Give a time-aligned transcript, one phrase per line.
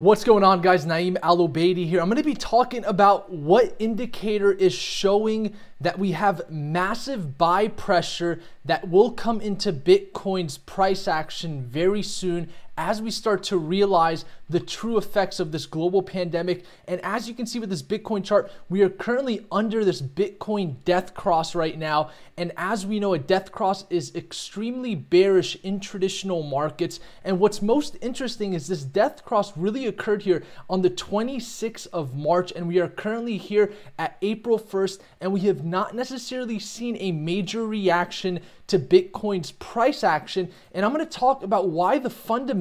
[0.00, 0.86] What's going on guys?
[0.86, 2.00] Naeem Al-Obaidi here.
[2.00, 8.38] I'm to be talking about what indicator is showing that we have massive buy pressure
[8.64, 12.48] that will come into Bitcoin's price action very soon
[12.78, 16.64] as we start to realize the true effects of this global pandemic.
[16.86, 20.76] And as you can see with this Bitcoin chart, we are currently under this Bitcoin
[20.84, 22.10] death cross right now.
[22.38, 27.00] And as we know, a death cross is extremely bearish in traditional markets.
[27.24, 32.14] And what's most interesting is this death cross really occurred here on the 26th of
[32.14, 32.52] March.
[32.52, 35.00] And we are currently here at April 1st.
[35.20, 40.50] And we have not necessarily seen a major reaction to Bitcoin's price action.
[40.72, 42.10] And I'm to talk about why the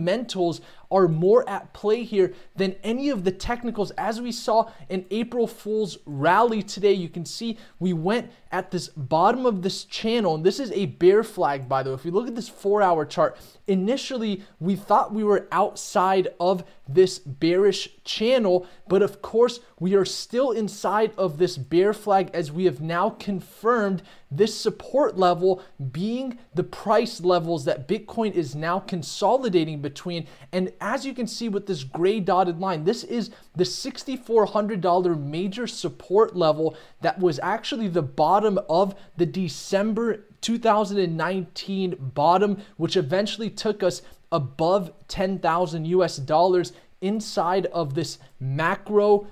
[0.07, 3.91] fundamentals are more at play here than any of the technicals.
[3.91, 8.87] As we saw in April Fool's rally today, you can see we went at this
[8.89, 11.95] bottom of this channel, and this is a bear flag, by the way.
[11.95, 13.37] If you look at this four hour chart,
[13.67, 20.05] initially we thought we were outside of this bearish channel, but of course, we are
[20.05, 26.37] still inside of this bear flag as we have now confirmed this support level being
[26.53, 30.27] the price levels that Bitcoin is now consolidating between.
[30.51, 35.67] And as you can see with this gray dotted line, this is the $6,400 major
[35.67, 43.83] support level that was actually the bottom of the December 2019 bottom, which eventually took
[43.83, 49.27] us above 10,000 US dollars inside of this macro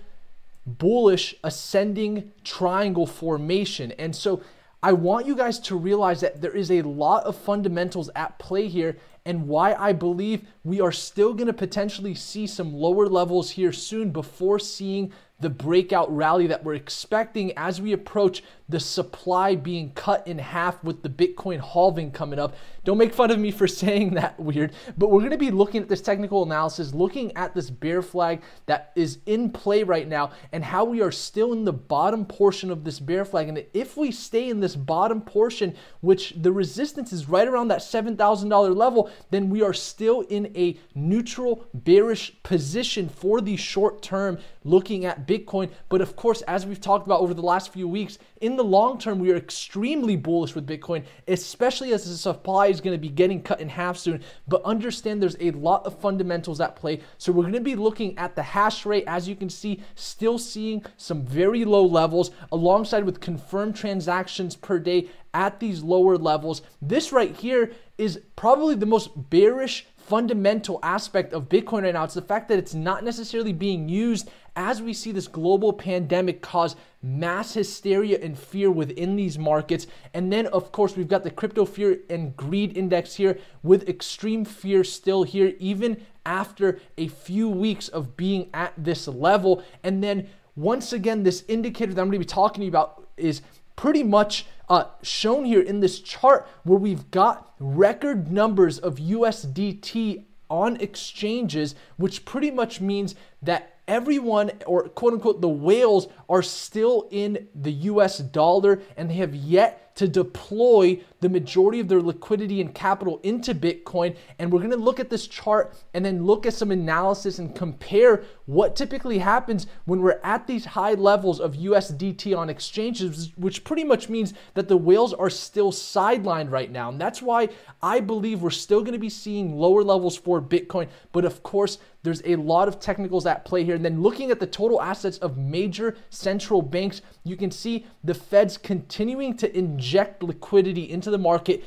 [0.65, 3.91] bullish ascending triangle formation.
[3.93, 4.41] And so
[4.81, 8.67] I want you guys to realize that there is a lot of fundamentals at play
[8.67, 13.51] here and why I believe we are still going to potentially see some lower levels
[13.51, 19.55] here soon before seeing the breakout rally that we're expecting as we approach the supply
[19.55, 22.55] being cut in half with the Bitcoin halving coming up.
[22.83, 25.89] Don't make fun of me for saying that weird, but we're to be looking at
[25.89, 30.63] this technical analysis, looking at this bear flag that is in play right now and
[30.63, 33.49] how we are still in the bottom portion of this bear flag.
[33.49, 37.79] And if we stay in this bottom portion, which the resistance is right around that
[37.79, 44.37] $7,000 level, then we are still in a neutral bearish position for the short term
[44.63, 45.69] looking at Bitcoin.
[45.89, 48.99] But of course, as we've talked about over the last few weeks, in the long
[48.99, 53.09] term, we are extremely bullish with Bitcoin, especially as the supply is going to be
[53.09, 54.21] getting cut in half soon.
[54.47, 57.01] But understand there's a lot of fundamentals at play.
[57.17, 60.37] So we're going to be looking at the hash rate, as you can see, still
[60.37, 66.61] seeing some very low levels alongside with confirmed transactions per day at these lower levels.
[66.81, 72.03] This right here is probably the most bearish fundamental aspect of Bitcoin right now.
[72.03, 76.41] It's the fact that it's not necessarily being used as we see this global pandemic
[76.41, 79.87] cause mass hysteria and fear within these markets.
[80.13, 84.45] And then, of course, we've got the crypto fear and greed index here with extreme
[84.45, 89.63] fear still here, even after a few weeks of being at this level.
[89.83, 93.41] And then, once again, this indicator that I'm going to be talking about is
[93.75, 100.25] pretty much uh, shown here in this chart where we've got record numbers of USDT
[100.49, 107.07] on exchanges, which pretty much means that everyone, or quote unquote, the whales are still
[107.11, 112.59] in the US dollar and they have yet to deploy the majority of their liquidity
[112.61, 114.15] and capital into Bitcoin.
[114.37, 118.23] And we're gonna look at this chart and then look at some analysis and compare
[118.45, 123.83] what typically happens when we're at these high levels of USDT on exchanges, which pretty
[123.83, 126.89] much means that the whales are still sidelined right now.
[126.89, 127.49] And that's why
[127.81, 130.89] I believe we're still gonna be seeing lower levels for Bitcoin.
[131.13, 133.73] But of course, there's a lot of technicals at play here.
[133.73, 138.13] And then looking at the total assets of major central banks, you can see the
[138.13, 139.84] Fed's continuing to inject
[140.23, 141.63] liquidity into the market.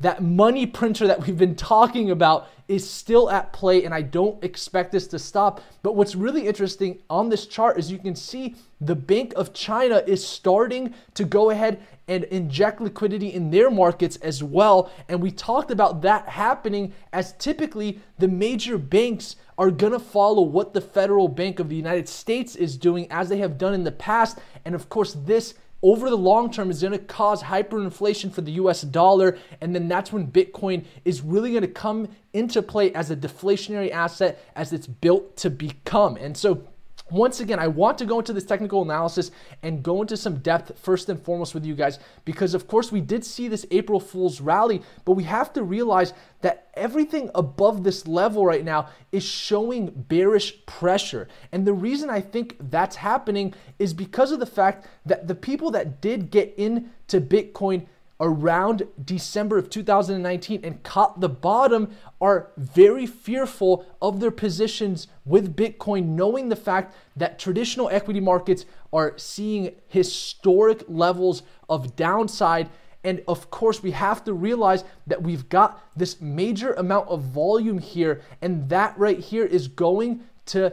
[0.00, 4.42] That money printer that we've been talking about is still at play, and I don't
[4.42, 5.60] expect this to stop.
[5.82, 10.02] But what's really interesting on this chart is you can see the Bank of China
[10.06, 14.90] is starting to go ahead and inject liquidity in their markets as well.
[15.08, 20.42] And we talked about that happening as typically the major banks are going to follow
[20.42, 23.84] what the Federal Bank of the United States is doing as they have done in
[23.84, 24.38] the past.
[24.64, 28.52] And of course, this over the long term is going to cause hyperinflation for the
[28.52, 29.36] US dollar.
[29.60, 33.90] And then that's when Bitcoin is really going to come into play as a deflationary
[33.90, 36.16] asset as it's built to become.
[36.16, 36.66] And so
[37.12, 39.30] once again, I want to go into this technical analysis
[39.62, 43.00] and go into some depth first and foremost with you guys because, of course, we
[43.00, 48.08] did see this April Fool's rally, but we have to realize that everything above this
[48.08, 51.28] level right now is showing bearish pressure.
[51.52, 55.70] And the reason I think that's happening is because of the fact that the people
[55.72, 57.86] that did get into Bitcoin
[58.22, 61.90] around December of 2019 and caught the bottom
[62.20, 68.64] are very fearful of their positions with Bitcoin, knowing the fact that traditional equity markets
[68.92, 72.70] are seeing historic levels of downside.
[73.02, 77.78] And of course, we have to realize that we've got this major amount of volume
[77.78, 80.72] here, and that right here is going to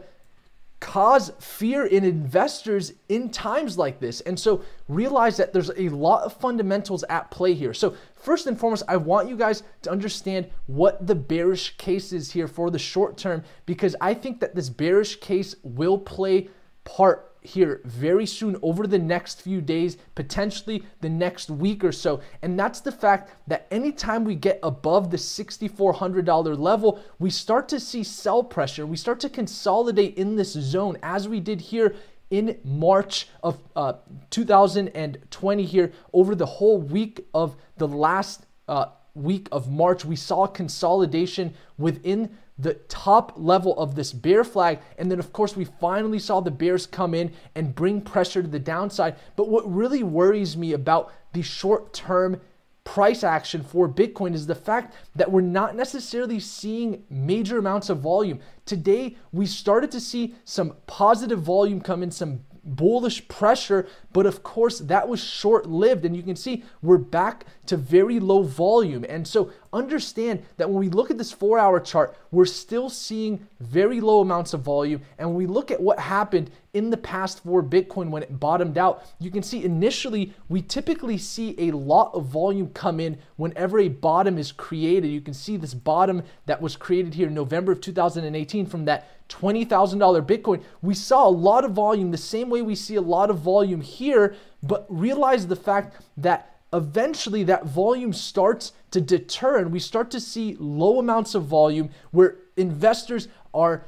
[0.80, 4.22] cause fear in investors in times like this.
[4.22, 7.74] And so realize that there's a lot of fundamentals at play here.
[7.74, 12.32] So, first and foremost, I want you guys to understand what the bearish case is
[12.32, 16.50] here for the short term because I think that this bearish case will play
[16.86, 22.22] part here very soon over the next few days, potentially the next week or so.
[22.42, 27.80] And that's the fact that anytime we get above the $6,400 level, we start to
[27.80, 28.86] see sell pressure.
[28.86, 31.96] We start to consolidate in this zone as we did here
[32.30, 33.94] in March of uh,
[34.30, 38.86] 2020 here over the whole week of the last uh,
[39.16, 40.06] week of March.
[40.06, 44.80] We saw consolidation within the top level of this bear flag.
[44.98, 48.48] And then, of course, we finally saw the bears come in and bring pressure to
[48.48, 49.16] the downside.
[49.36, 52.42] But what really worries me about the short term
[52.84, 58.00] price action for Bitcoin is the fact that we're not necessarily seeing major amounts of
[58.00, 58.40] volume.
[58.66, 64.44] Today, we started to see some positive volume come in, some bullish pressure, but of
[64.44, 66.06] course that was short lived.
[66.06, 69.06] And you can see we're back to very low volume.
[69.08, 73.48] And so understand that when we look at this four hour chart, we're still seeing
[73.60, 75.02] very low amounts of volume.
[75.18, 78.78] And when we look at what happened in the past for Bitcoin when it bottomed
[78.78, 83.80] out, you can see initially we typically see a lot of volume come in whenever
[83.80, 85.10] a bottom is created.
[85.10, 89.08] You can see this bottom that was created here in November of 2018 from that
[89.30, 90.64] $20,000 Bitcoin.
[90.82, 93.82] We saw a lot of volume the same way we see a lot of volume
[93.82, 100.12] here, but realize the fact that eventually that volume starts to deter and we start
[100.12, 103.86] to see low amounts of volume where investors are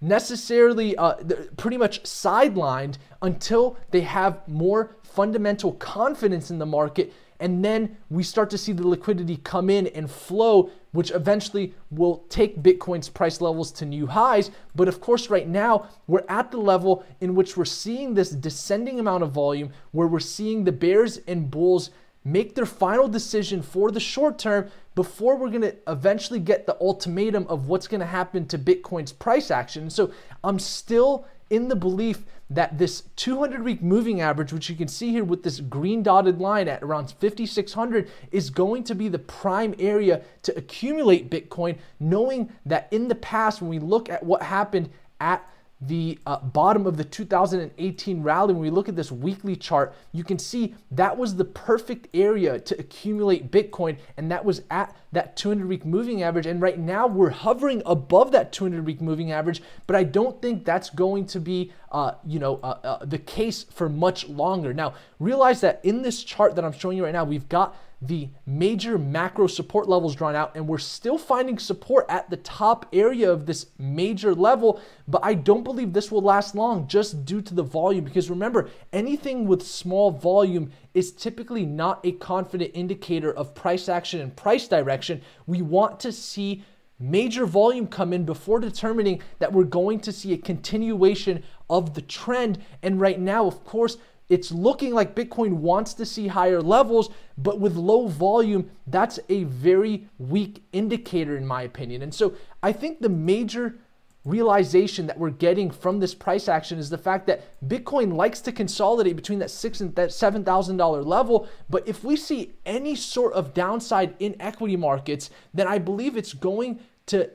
[0.00, 1.14] necessarily uh,
[1.56, 8.22] pretty much sidelined until they have more fundamental confidence in the market and then we
[8.22, 13.40] start to see the liquidity come in and flow which eventually will take bitcoin's price
[13.40, 14.50] levels to new highs.
[14.74, 18.98] But of course right now we're at the level in which we're seeing this descending
[19.00, 21.90] amount of volume where we're seeing the bears and bulls
[22.24, 26.76] make their final decision for the short term before we're going to eventually get the
[26.80, 29.90] ultimatum of what's going to happen to Bitcoin's price action.
[29.90, 30.10] So
[30.42, 35.10] I'm still in the belief that this 200 week moving average, which you can see
[35.10, 39.74] here with this green dotted line at around 5,600, is going to be the prime
[39.78, 44.90] area to accumulate Bitcoin, knowing that in the past, when we look at what happened
[45.20, 45.46] at
[45.86, 50.24] the uh, bottom of the 2018 rally, when we look at this weekly chart, you
[50.24, 55.36] can see that was the perfect area to accumulate Bitcoin, and that was at that
[55.36, 56.46] 200 week moving average.
[56.46, 60.64] And right now we're hovering above that 200 week moving average, but I don't think
[60.64, 64.72] that's going to be, uh, you know, uh, uh the case for much longer.
[64.72, 68.28] Now, realize that in this chart that I'm showing you right now, we've got the
[68.46, 73.30] major macro support levels drawn out, and we're still finding support at the top area
[73.30, 74.80] of this major level.
[75.08, 78.04] But I don't believe this will last long just due to the volume.
[78.04, 84.20] Because remember, anything with small volume is typically not a confident indicator of price action
[84.20, 85.22] and price direction.
[85.46, 86.64] We want to see
[86.98, 92.02] major volume come in before determining that we're going to see a continuation of the
[92.02, 92.58] trend.
[92.82, 93.96] And right now, of course,
[94.28, 99.44] it's looking like Bitcoin wants to see higher levels, but with low volume, that's a
[99.44, 102.02] very weak indicator, in my opinion.
[102.02, 103.78] And so I think the major
[104.24, 108.52] realization that we're getting from this price action is the fact that Bitcoin likes to
[108.52, 111.46] consolidate between that six and that seven thousand dollar level.
[111.68, 116.32] But if we see any sort of downside in equity markets, then I believe it's
[116.32, 117.30] going to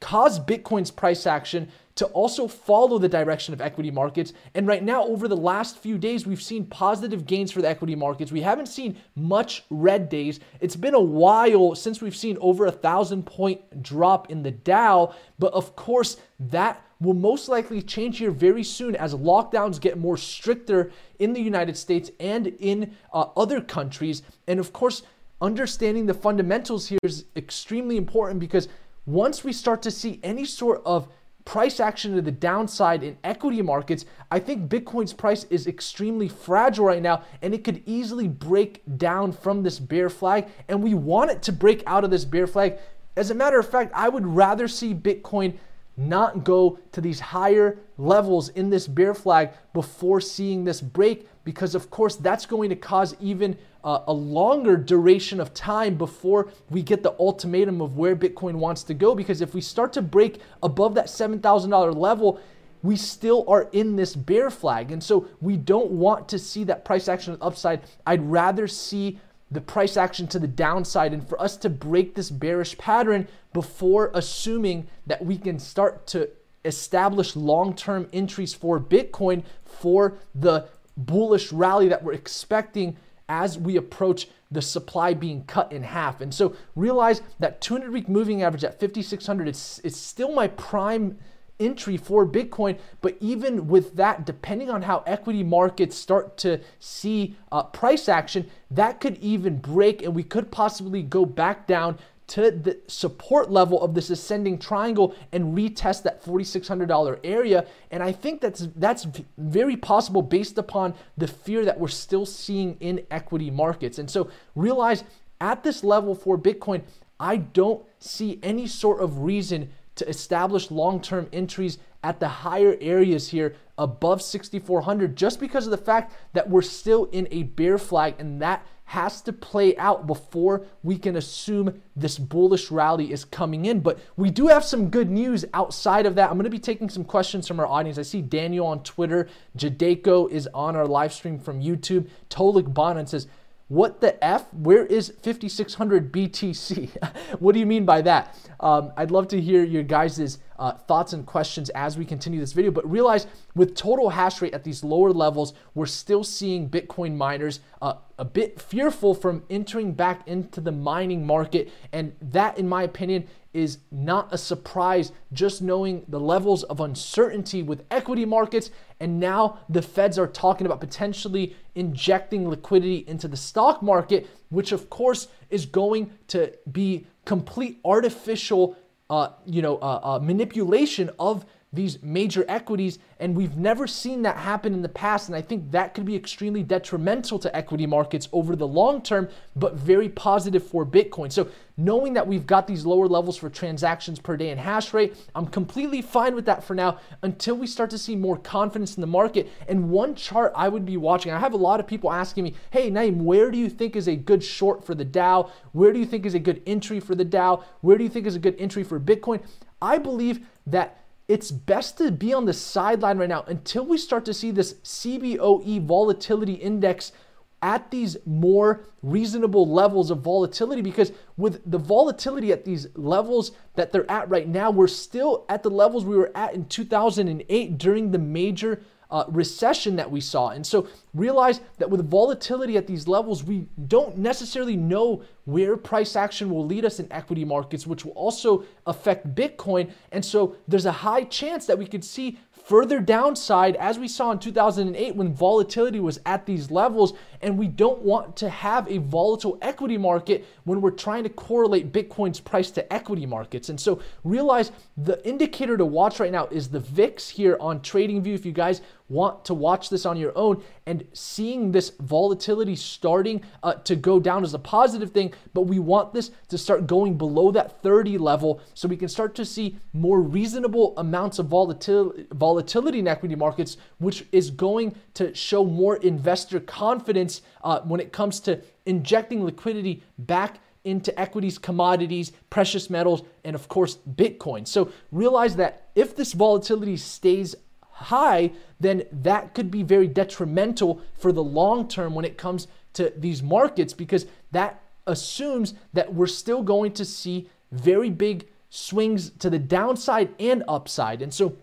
[0.00, 1.68] cause Bitcoin's price action
[1.98, 4.32] to also follow the direction of equity markets.
[4.54, 7.96] And right now, over the last few days, we've seen positive gains for the equity
[7.96, 8.30] markets.
[8.30, 10.38] We haven't seen much red days.
[10.60, 15.12] It's been a while since we've seen over a thousand point drop in the Dow.
[15.40, 20.16] But of course, that will most likely change here very soon as lockdowns get more
[20.16, 24.22] stricter in the United States and in uh, other countries.
[24.46, 25.02] And of course,
[25.40, 28.68] understanding the fundamentals here is extremely important because
[29.04, 31.08] once we start to see any sort of
[31.48, 36.84] price action to the downside in equity markets, I think Bitcoin's price is extremely fragile
[36.84, 40.48] right now and it could easily break down from this bear flag.
[40.68, 42.76] And we want it to break out of this bear flag.
[43.16, 45.56] As a matter of fact, I would rather see Bitcoin
[45.96, 51.74] not go to these higher levels in this bear flag before seeing this break because
[51.74, 53.56] of course that's going to cause even
[53.88, 58.82] uh, a longer duration of time before we get the ultimatum of where bitcoin wants
[58.82, 62.38] to go because if we start to break above that $7000 level
[62.82, 64.92] we still are in this bear flag.
[64.92, 67.82] And so we don't want to see that price action upside.
[68.06, 69.18] I'd rather see
[69.50, 74.10] the price action to the downside and for us to break this bearish pattern before
[74.14, 76.30] assuming that we can start to
[76.64, 82.96] establish long-term entries for Bitcoin for the bullish rally that we're expecting
[83.28, 86.20] as we approach the supply being cut in half.
[86.20, 91.18] And so realize that 200 week moving average at 5600 it's it's still my prime
[91.60, 92.78] entry for Bitcoin.
[93.00, 98.48] But even with that, depending on how equity markets start to see uh, price action,
[98.70, 103.82] that could even break and we could possibly go back down to the support level
[103.82, 107.66] of this ascending triangle and retest that $4600 area.
[107.90, 109.06] And I think that's that's
[109.36, 113.98] very possible based upon the fear that we're still seeing in equity markets.
[113.98, 115.04] And so realize
[115.40, 116.82] at this level for Bitcoin
[117.20, 122.76] I don't see any sort of reason to establish long term entries at the higher
[122.80, 127.78] areas here above 6,400 just because of the fact that we're still in a bear
[127.78, 133.22] flag and that has to play out before we can assume this bullish rally is
[133.22, 133.80] coming in.
[133.80, 136.30] But we do have some good news outside of that.
[136.30, 137.98] I'm going to be taking some questions from our audience.
[137.98, 139.28] I see Daniel on Twitter.
[139.58, 142.08] Jadeko is on our live stream from YouTube.
[142.30, 143.26] Tolik Bonan says,
[143.68, 144.52] what the F?
[144.52, 146.90] Where is 5600 BTC?
[147.38, 148.34] what do you mean by that?
[148.60, 152.54] Um, I'd love to hear your guys' uh, thoughts and questions as we continue this
[152.54, 152.70] video.
[152.70, 157.60] But realize with total hash rate at these lower levels, we're still seeing Bitcoin miners
[157.82, 161.70] uh, a bit fearful from entering back into the mining market.
[161.92, 167.62] And that, in my opinion, is not a surprise just knowing the levels of uncertainty
[167.62, 168.70] with equity markets.
[169.00, 174.72] And now the feds are talking about potentially injecting liquidity into the stock market, which
[174.72, 178.76] of course is going to be complete artificial,
[179.08, 184.38] uh, you know, uh, uh, manipulation of these major equities, and we've never seen that
[184.38, 185.28] happen in the past.
[185.28, 189.28] And I think that could be extremely detrimental to equity markets over the long term,
[189.54, 191.30] but very positive for Bitcoin.
[191.30, 195.14] So, knowing that we've got these lower levels for transactions per day and hash rate,
[195.34, 199.00] I'm completely fine with that for now until we start to see more confidence in
[199.02, 199.48] the market.
[199.68, 202.54] And one chart I would be watching, I have a lot of people asking me,
[202.70, 205.50] hey, Naeem, where do you think is a good short for the Dow?
[205.72, 207.62] Where do you think is a good entry for the Dow?
[207.82, 209.42] Where do you think is a good entry for Bitcoin?
[209.80, 214.24] I believe that it's best to be on the sideline right now until we start
[214.24, 217.12] to see this CBOE volatility index
[217.60, 223.92] at these more reasonable levels of volatility because with the volatility at these levels that
[223.92, 228.10] they're at right now we're still at the levels we were at in 2008 during
[228.12, 228.80] the major
[229.10, 230.50] uh, recession that we saw.
[230.50, 236.14] And so realize that with volatility at these levels, we don't necessarily know where price
[236.14, 239.90] action will lead us in equity markets, which will also affect Bitcoin.
[240.12, 242.38] And so there's a high chance that we could see
[242.68, 247.68] further downside as we saw in 2008 when volatility was at these levels and we
[247.68, 252.70] don't want to have a volatile equity market when we're trying to correlate bitcoin's price
[252.72, 253.68] to equity markets.
[253.68, 258.34] And so realize the indicator to watch right now is the vix here on tradingview
[258.34, 260.62] if you guys want to watch this on your own.
[260.86, 265.78] And seeing this volatility starting uh, to go down is a positive thing but we
[265.78, 269.78] want this to start going below that 30 level so we can start to see
[269.92, 275.96] more reasonable amounts of volatility volatility in equity markets, which is going to show more
[275.96, 277.27] investor confidence
[277.62, 283.68] uh, when it comes to injecting liquidity back into equities, commodities, precious metals, and of
[283.68, 284.66] course, Bitcoin.
[284.66, 287.54] So realize that if this volatility stays
[287.90, 293.12] high, then that could be very detrimental for the long term when it comes to
[293.16, 299.50] these markets because that assumes that we're still going to see very big swings to
[299.50, 301.22] the downside and upside.
[301.22, 301.56] And so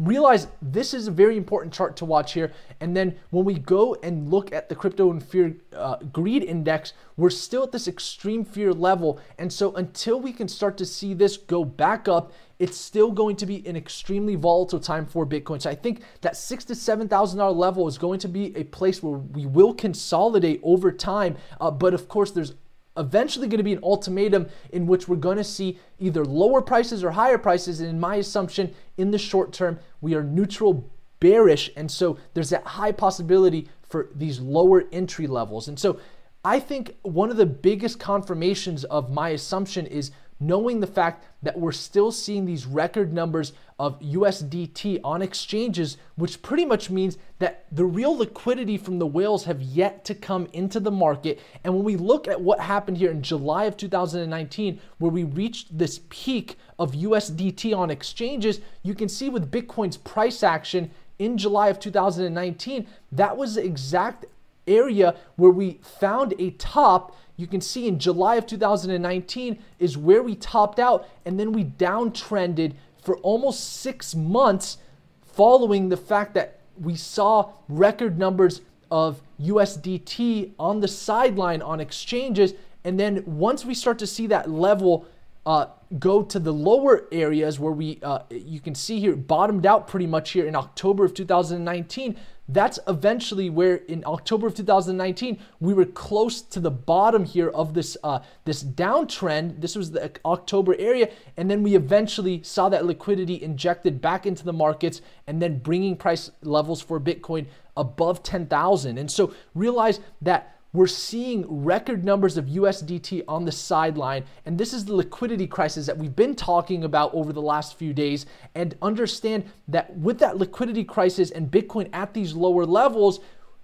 [0.00, 2.52] realize this is a very important chart to watch here.
[2.80, 6.92] And then when we go and look at the crypto and fear uh, greed index,
[7.16, 9.20] we're still at this extreme fear level.
[9.38, 13.36] And so until we can start to see this go back up, it's still going
[13.36, 15.60] to be an extremely volatile time for Bitcoin.
[15.60, 18.64] So I think that six to seven thousand dollar level is going to be a
[18.64, 21.36] place where we will consolidate over time.
[21.60, 22.54] Uh, but of course, there's
[22.96, 27.02] eventually going to be an ultimatum in which we're going to see either lower prices
[27.02, 27.80] or higher prices.
[27.80, 31.70] And in my assumption, in the short term, we are neutral bearish.
[31.76, 35.68] And so there's that high possibility for these lower entry levels.
[35.68, 36.00] And so
[36.44, 40.10] I think one of the biggest confirmations of my assumption is
[40.46, 46.42] knowing the fact that we're still seeing these record numbers of USDT on exchanges, which
[46.42, 50.78] pretty much means that the real liquidity from the whales have yet to come into
[50.78, 51.40] the market.
[51.64, 55.76] And when we look at what happened here in July of 2019, where we reached
[55.76, 61.68] this peak of USDT on exchanges, you can see with Bitcoin's price action in July
[61.68, 64.26] of 2019, that was the exact
[64.66, 70.22] area where we found a top you can see in July of 2019 is where
[70.22, 74.78] we topped out and then we downtrended for almost six months
[75.24, 82.54] following the fact that we saw record numbers of USDT on the sideline on exchanges.
[82.84, 85.06] And then once we start to see that level
[85.44, 85.66] uh,
[85.98, 90.06] go to the lower areas where we, uh, you can see here, bottomed out pretty
[90.06, 92.16] much here in October of 2019,
[92.52, 97.74] that's eventually where in October of 2019 we were close to the bottom here of
[97.74, 99.60] this uh, this downtrend.
[99.60, 104.44] This was the October area, and then we eventually saw that liquidity injected back into
[104.44, 108.98] the markets, and then bringing price levels for Bitcoin above 10,000.
[108.98, 114.24] And so realize that we're seeing record numbers of USDT on the sideline.
[114.46, 117.92] And this is the liquidity crisis that we've been talking about over the last few
[117.92, 118.24] days.
[118.54, 123.20] And understand that with that liquidity crisis and Bitcoin at these lower levels,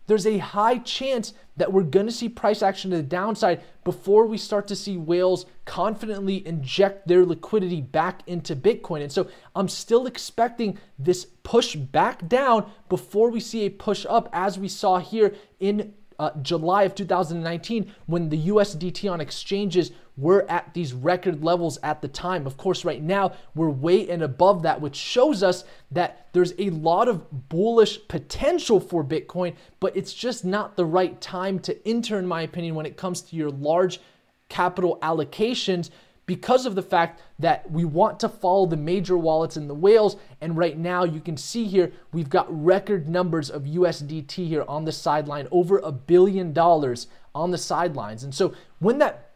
[0.06, 4.26] there's a high chance that we're going to see price action to the downside before
[4.26, 9.02] we start to see whales confidently inject their liquidity back into Bitcoin.
[9.02, 14.30] And so I'm still expecting this push back down before we see a push up
[14.32, 20.44] as we saw here in uh, July of 2019 when the USDT on exchanges were
[20.50, 22.46] at these record levels at the time.
[22.46, 26.70] Of course, right now we're way and above that, which shows us that there's a
[26.70, 32.18] lot of bullish potential for Bitcoin, but it's just not the right time to enter,
[32.18, 34.00] in my opinion, when it comes to your large
[34.48, 35.90] capital allocations
[36.28, 40.18] because of the fact that we want to follow the major wallets and the whales.
[40.42, 44.84] And right now, you can see here, we've got record numbers of USDT here on
[44.84, 48.24] the sideline, over a billion dollars on the sidelines.
[48.24, 49.30] And so when that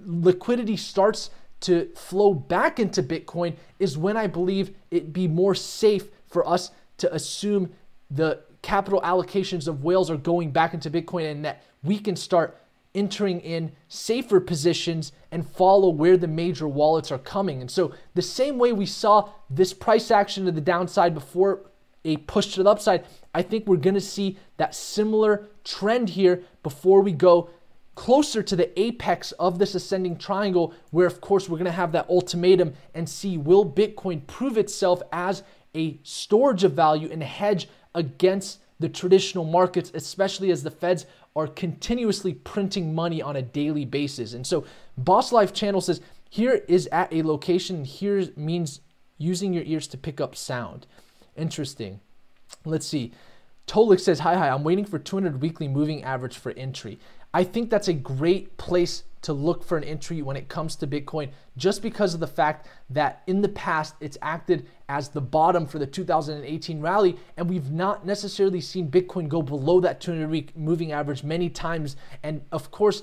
[0.00, 6.08] liquidity starts to flow back into Bitcoin, is when I believe it'd be more safe
[6.26, 7.70] for us to assume
[8.10, 12.60] the capital allocations of whales are going back into Bitcoin and that we can start
[12.98, 17.60] entering in safer positions and follow where the major wallets are coming.
[17.60, 21.70] And so, the same way we saw this price action to the downside before
[22.04, 26.42] a push to the upside, I think we're going to see that similar trend here
[26.64, 27.50] before we go
[27.94, 31.92] closer to the apex of this ascending triangle, where, of course, we're going to have
[31.92, 35.42] that ultimatum and see will Bitcoin prove itself as
[35.74, 41.46] a storage of value and hedge against the traditional markets, especially as the feds are
[41.46, 44.34] continuously printing money on a daily basis.
[44.34, 44.64] And so
[44.96, 48.80] Boss Life channel says, here is at a location, here means
[49.16, 50.86] using your ears to pick up sound.
[51.36, 52.00] Interesting.
[52.64, 53.12] Let's see.
[53.66, 56.98] Tolik says, hi, hi, I'm waiting for 200 weekly moving average for entry.
[57.34, 60.86] I think that's a great place to look for an entry when it comes to
[60.86, 65.66] Bitcoin, just because of the fact that in the past it's acted as the bottom
[65.66, 70.56] for the 2018 rally, and we've not necessarily seen Bitcoin go below that 200 week
[70.56, 71.96] moving average many times.
[72.22, 73.02] And of course,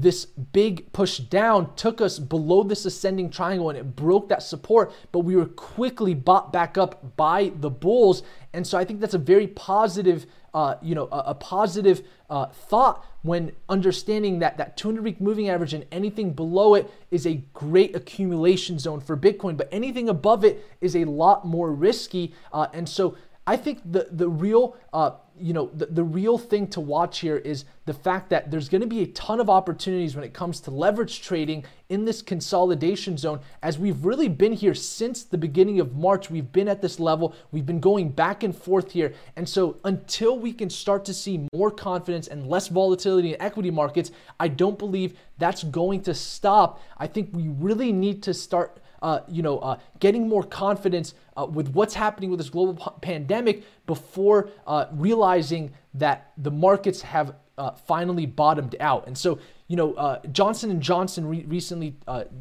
[0.00, 4.92] this big push down took us below this ascending triangle and it broke that support,
[5.12, 8.24] but we were quickly bought back up by the bulls.
[8.52, 12.46] And so I think that's a very positive, uh, you know, a, a positive uh,
[12.46, 17.42] thought when understanding that that 200 week moving average and anything below it is a
[17.52, 22.32] great accumulation zone for Bitcoin, but anything above it is a lot more risky.
[22.52, 26.66] Uh, and so I think the the real uh, you know the, the real thing
[26.68, 30.14] to watch here is the fact that there's going to be a ton of opportunities
[30.14, 33.40] when it comes to leverage trading in this consolidation zone.
[33.62, 37.34] As we've really been here since the beginning of March we've been at this level
[37.52, 39.14] we've been going back and forth here.
[39.36, 43.70] And so until we can start to see more confidence and less volatility in equity
[43.70, 46.80] markets I don't believe that's going to stop.
[46.96, 51.44] I think we really need to start uh, you know, uh, getting more confidence uh,
[51.44, 57.34] with what's happening with this global p- pandemic before uh, realizing that the markets have
[57.58, 59.06] uh, finally bottomed out.
[59.06, 59.38] And so,
[59.68, 61.96] you know, Johnson and Johnson re- recently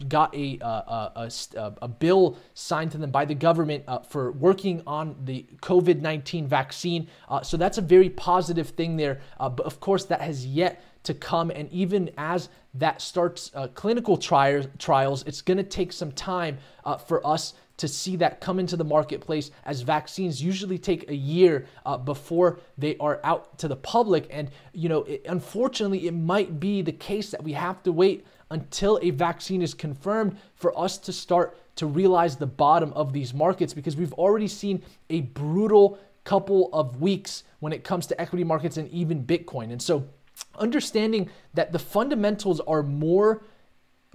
[0.08, 5.16] got a, a, a, a, bill signed to them by the government for working on
[5.24, 7.08] the COVID 19 vaccine.
[7.44, 9.20] so that's a very positive thing there.
[9.38, 11.52] but of course, that has yet to come.
[11.52, 16.58] And even as that starts uh, clinical tri- trials, it's going to take some time
[16.86, 21.16] uh, for us to see that come into the marketplace as vaccines usually take a
[21.16, 24.28] year uh, before they are out to the public.
[24.30, 28.26] And, you know, it, unfortunately, it might be the case that we have to wait
[28.52, 33.34] until a vaccine is confirmed for us to start to realize the bottom of these
[33.34, 38.44] markets because we've already seen a brutal couple of weeks when it comes to equity
[38.44, 39.72] markets and even Bitcoin.
[39.72, 40.08] And so
[40.58, 43.44] understanding that the fundamentals are more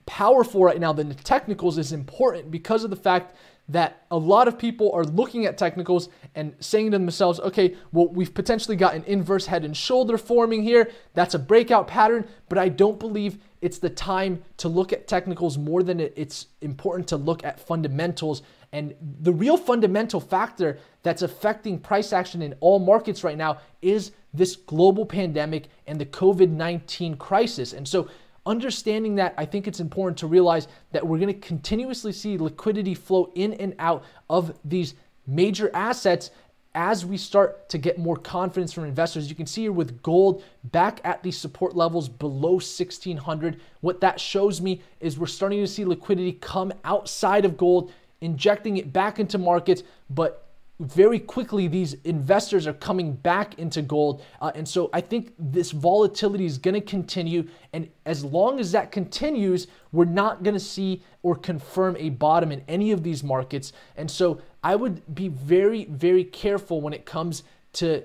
[0.06, 3.36] powerful right now than the technicals is important because of the fact
[3.68, 8.08] that a lot of people are looking at technicals and saying to themselves, okay, well,
[8.08, 10.90] we've potentially got an inverse head and shoulder forming here.
[11.12, 15.58] That's a breakout pattern, but I don't believe it's the time to look at technicals
[15.58, 18.40] more than it's important to look at fundamentals.
[18.72, 24.12] And the real fundamental factor that's affecting price action in all markets right now is
[24.34, 27.72] this global pandemic and the COVID 19 crisis.
[27.72, 28.08] And so,
[28.46, 32.94] understanding that, I think it's important to realize that we're going to continuously see liquidity
[32.94, 34.94] flow in and out of these
[35.26, 36.30] major assets
[36.74, 39.28] as we start to get more confidence from investors.
[39.28, 43.60] You can see here with gold back at these support levels below 1600.
[43.80, 48.76] What that shows me is we're starting to see liquidity come outside of gold, injecting
[48.76, 50.47] it back into markets, but
[50.80, 54.22] very quickly these investors are coming back into gold.
[54.40, 57.46] Uh, and so i think this volatility is going to continue.
[57.72, 62.52] And as long as that continues we're not going to see or confirm a bottom
[62.52, 63.72] in any of these markets.
[63.96, 67.42] And so i would be very very careful when it comes
[67.74, 68.02] to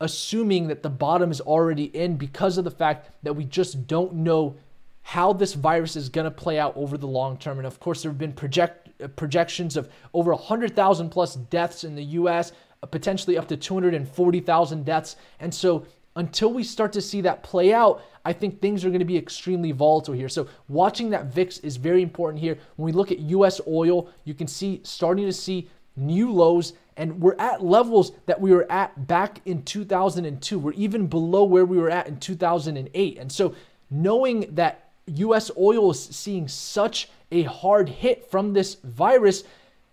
[0.00, 4.12] assuming that the bottom is already in because of the fact that we just don't
[4.12, 4.56] know
[5.02, 8.02] how this virus is going to play out over the long term and of course
[8.02, 12.86] there have been project uh, projections of over 100,000 plus deaths in the US, uh,
[12.86, 15.16] potentially up to 240,000 deaths.
[15.40, 15.86] And so
[16.16, 19.16] until we start to see that play out, I think things are going to be
[19.16, 20.28] extremely volatile here.
[20.28, 22.58] So watching that VIX is very important here.
[22.76, 27.20] When we look at US oil, you can see starting to see new lows and
[27.20, 30.58] we're at levels that we were at back in 2002.
[30.58, 33.18] We're even below where we were at in 2008.
[33.18, 33.54] And so
[33.90, 39.44] knowing that US oil is seeing such a hard hit from this virus,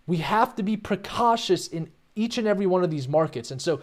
[0.08, 3.52] we have to be precautious in each and every one of these markets.
[3.52, 3.82] And so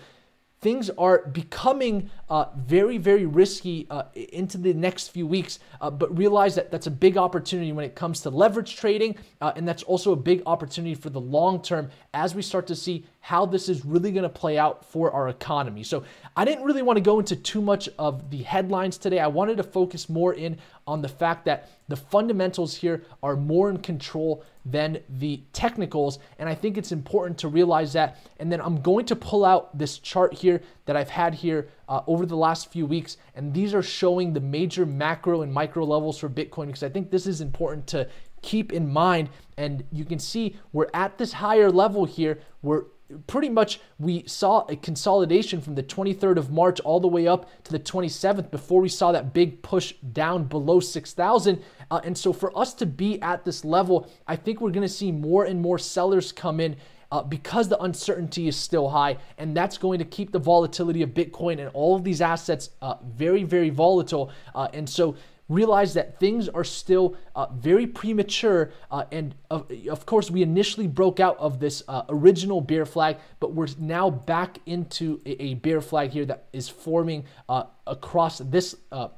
[0.60, 5.58] things are becoming uh, very, very risky uh, into the next few weeks.
[5.80, 9.16] Uh, but realize that that's a big opportunity when it comes to leverage trading.
[9.40, 12.76] Uh, and that's also a big opportunity for the long term as we start to
[12.76, 15.82] see how this is really going to play out for our economy.
[15.82, 16.04] So
[16.36, 19.18] I didn't really want to go into too much of the headlines today.
[19.18, 23.68] I wanted to focus more in on the fact that the fundamentals here are more
[23.68, 26.20] in control than the technicals.
[26.38, 28.18] And I think it's important to realize that.
[28.38, 32.02] And then I'm going to pull out this chart here that I've had here uh,
[32.06, 33.16] over the last few weeks.
[33.34, 37.10] And these are showing the major macro and micro levels for Bitcoin because I think
[37.10, 38.08] this is important to
[38.42, 39.30] keep in mind.
[39.56, 42.38] And you can see we're at this higher level here.
[42.62, 42.84] We're
[43.26, 47.48] pretty much we saw a consolidation from the 23rd of March all the way up
[47.64, 51.62] to the 27th before we saw that big push down below 6,000.
[51.90, 54.92] Uh, and so for us to be at this level, I think we're going to
[54.92, 56.76] see more and more sellers come in.
[57.12, 61.10] Uh, because the uncertainty is still high, and that's going to keep the volatility of
[61.10, 64.32] Bitcoin and all of these assets uh, very, very volatile.
[64.56, 65.14] Uh, and so,
[65.48, 68.72] realize that things are still uh, very premature.
[68.90, 73.16] Uh, and of, of, course, we initially broke out of this uh, original bear flag,
[73.40, 78.38] but we're now back into a, a bear flag here that is forming uh, across
[78.38, 79.08] this uh,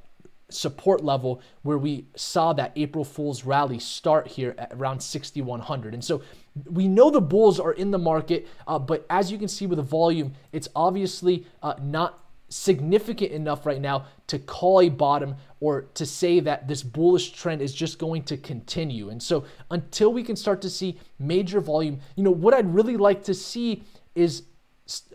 [0.51, 5.95] support level where we saw that April Fool's rally start here at around 6,100.
[5.95, 6.23] And so
[6.65, 9.77] we know the bulls are in the market, uh, but as you can see with
[9.77, 11.47] the volume, it's obviously
[11.83, 17.33] not significant enough right now to call a bottom or to say that this bullish
[17.33, 19.11] trend is just going to continue.
[19.11, 22.97] And so until we can start to see major volume, you know, what I'd really
[22.97, 23.85] like to see
[24.15, 24.45] is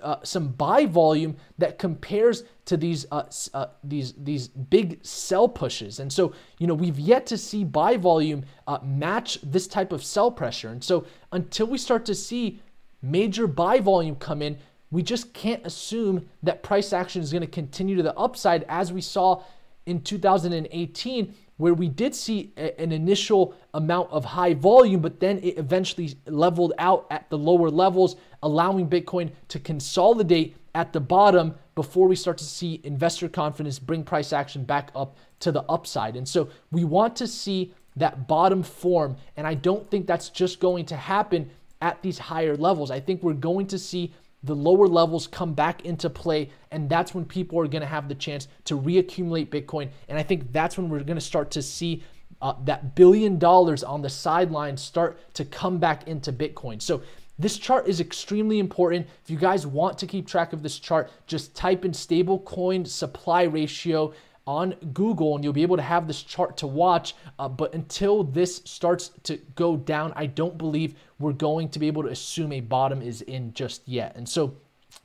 [0.01, 5.99] uh, some buy volume that compares to these uh, uh, these these big sell pushes,
[5.99, 10.03] and so you know we've yet to see buy volume uh, match this type of
[10.03, 12.61] sell pressure, and so until we start to see
[13.01, 14.57] major buy volume come in,
[14.93, 18.93] we just can't assume that price action is going to continue to the upside as
[18.93, 19.43] we saw
[19.87, 25.39] in 2018 where we did see a, an initial amount of high volume but then
[25.39, 31.55] it eventually leveled out at the lower levels allowing bitcoin to consolidate at the bottom
[31.73, 36.15] before we start to see investor confidence bring price action back up to the upside.
[36.15, 40.59] And so we want to see that bottom form and i don't think that's just
[40.59, 41.47] going to happen
[41.83, 42.89] at these higher levels.
[42.89, 46.49] I think we're going to see the lower levels come back into play.
[46.71, 49.89] And that's when people are going to have the chance to reaccumulate Bitcoin.
[50.09, 52.03] And I think that's when we're going to start to see
[52.41, 56.81] uh, that billion dollars on the sideline start to come back into Bitcoin.
[56.81, 57.01] So
[57.39, 59.07] this chart is extremely important.
[59.23, 62.85] If you guys want to keep track of this chart, just type in stable coin
[62.85, 64.13] supply ratio
[64.45, 67.15] on Google and you'll be able to have this chart to watch.
[67.39, 71.87] Uh, but until this starts to go down, I don't believe we're going to be
[71.87, 74.15] able to assume a bottom is in just yet.
[74.15, 74.55] And so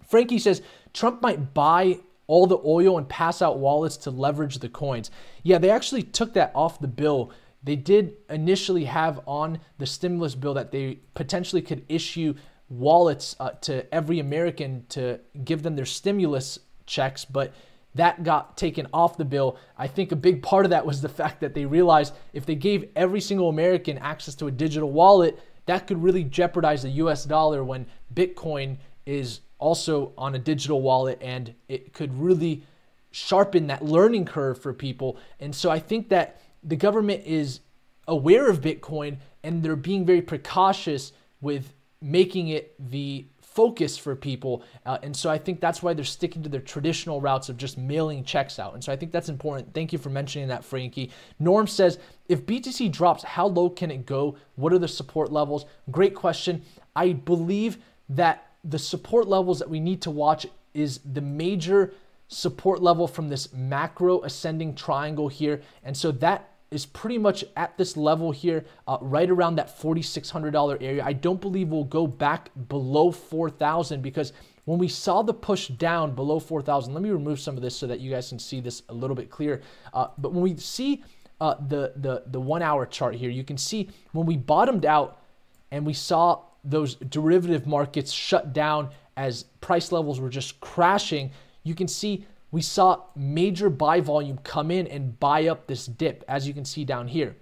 [0.09, 4.69] Frankie says Trump might buy all the oil and pass out wallets to leverage the
[4.69, 5.11] coins.
[5.43, 7.33] Yeah, they actually took that off the bill.
[7.63, 12.35] They did initially have on the stimulus bill that they potentially could issue
[12.69, 17.53] wallets uh, to every American to give them their stimulus checks, but
[17.95, 19.57] that got taken off the bill.
[19.77, 22.55] I think a big part of that was the fact that they realized if they
[22.55, 27.25] gave every single American access to a digital wallet, that could really jeopardize the US
[27.25, 32.63] dollar when Bitcoin is also on a digital wallet and it could really
[33.11, 35.19] sharpen that learning curve for people.
[35.41, 37.61] And so I think that the government is
[38.07, 43.27] aware of Bitcoin and they're being very precautious with making it the
[43.59, 44.63] focus for people.
[44.87, 47.77] Uh, and so I think that's why they're sticking to their traditional routes of just
[47.77, 48.75] mailing checks out.
[48.75, 49.75] And so I think that's important.
[49.75, 51.11] Thank you for mentioning that, Frankie.
[51.41, 54.37] Norm says, if BTC drops, how low can it go?
[54.55, 55.65] What are the support levels?
[55.91, 56.63] Great question.
[56.95, 57.79] I believe
[58.11, 61.95] that the support levels that we need to watch is the major
[62.29, 65.63] support level from this macro ascending triangle here.
[65.83, 70.83] And so that is pretty much at this level here, uh, right around that $4,600
[70.83, 71.03] area.
[71.05, 74.33] I don't believe we'll go back below 4,000 because
[74.65, 77.87] when we saw the push down below 4,000, let me remove some of this so
[77.87, 79.63] that you guys can see this a little bit clearer.
[79.95, 81.03] Uh, but when we see
[81.41, 85.23] uh, the, the, the one hour chart here, you can see when we bottomed out
[85.71, 91.31] and we saw those derivative markets shut down as price levels were just crashing,
[91.63, 96.25] you can see we saw major buy volume come in and buy up this dip,
[96.29, 97.37] as you can see down here.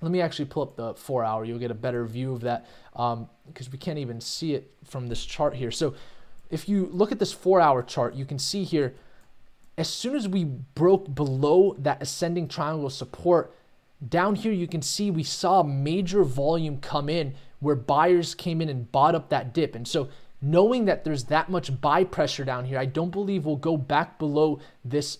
[0.00, 1.44] Let me actually pull up the four hour.
[1.44, 5.08] You'll get a better view of that because um, we can't even see it from
[5.08, 5.70] this chart here.
[5.70, 5.94] So
[6.50, 8.94] if you look at this four hour chart, you can see here,
[9.78, 13.54] as soon as we broke below that ascending triangle support,
[14.06, 18.68] down here you can see we saw major volume come in where buyers came in
[18.68, 19.74] and bought up that dip.
[19.74, 20.08] And so
[20.42, 24.18] knowing that there's that much buy pressure down here, I don't believe we'll go back
[24.18, 25.18] below this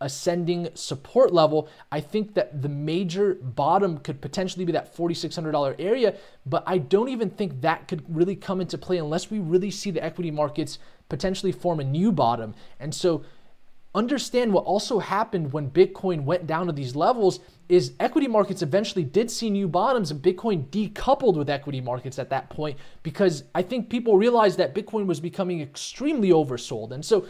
[0.00, 1.68] ascending support level.
[1.90, 7.08] I think that the major bottom could potentially be that $4,600 area, but I don't
[7.08, 10.78] even think that could really come into play unless we really see the equity markets
[11.08, 12.54] potentially form a new bottom.
[12.80, 13.22] And so
[13.94, 19.04] understand what also happened when Bitcoin went down to these levels is equity markets eventually
[19.04, 23.62] did see new bottoms and Bitcoin decoupled with equity markets at that point because I
[23.62, 26.92] think people realized that Bitcoin was becoming extremely oversold.
[26.92, 27.26] And so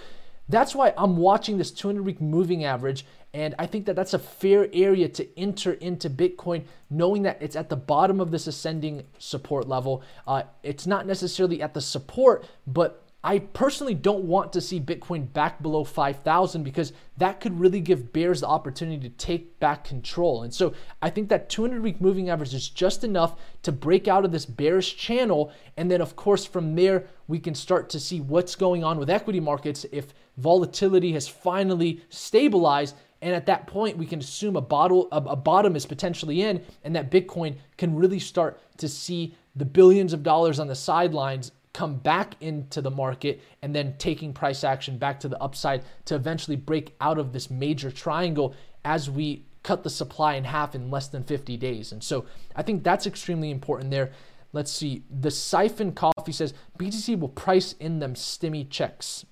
[0.49, 3.07] that's why I'm watching this 200 week moving average.
[3.35, 7.57] And I think that that's a fair area to enter into Bitcoin, knowing that it's
[7.57, 10.03] at the bottom of this ascending support level.
[10.27, 15.33] Uh, it's not necessarily at the support, but I personally don't want to see Bitcoin
[15.33, 20.43] back below 5,000 because that could really give bears the opportunity to take back control.
[20.43, 24.25] And so I think that 200 week moving average is just enough to break out
[24.25, 25.53] of this bearish channel.
[25.77, 29.09] And then, of course, from there, we can start to see what's going on with
[29.09, 32.97] equity markets if volatility has finally stabilized.
[33.21, 36.97] And at that point, we can assume a, bottle, a, bottom is potentially in, and
[36.97, 41.97] that Bitcoin can really start to see the billions of dollars on the sidelines come
[41.97, 46.57] back into the market and then taking price action back to the upside to eventually
[46.57, 48.55] break out of this major triangle
[48.85, 51.93] as we cut the supply in half in less than 50 days.
[51.93, 54.13] And so I think that's extremely important there.
[54.53, 55.05] Let's see.
[55.09, 59.25] The Siphon Coffee says BTC will price in them stimmy checks.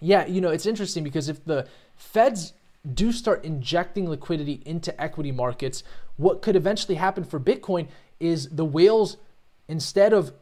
[0.00, 2.52] Yeah, you know, it's interesting because if the feds
[2.92, 5.84] do start injecting liquidity into equity markets,
[6.16, 7.86] what could eventually happen for Bitcoin
[8.18, 9.16] is the whales,
[9.68, 10.32] instead of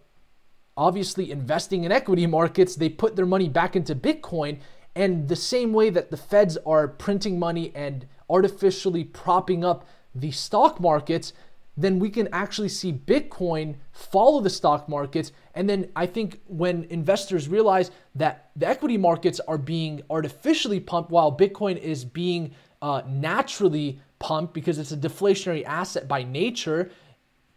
[0.81, 4.59] obviously investing in equity markets, they put their money back into Bitcoin.
[4.97, 10.31] And the same way that the feds are printing money and artificially propping up the
[10.31, 11.35] stock markets,
[11.77, 15.33] then we can actually see Bitcoin follow the stock markets.
[15.55, 21.11] And then I think when investors realize that the equity markets are being artificially pumped
[21.11, 26.91] while Bitcoin is being uh, naturally pumped because it's a deflationary asset by nature,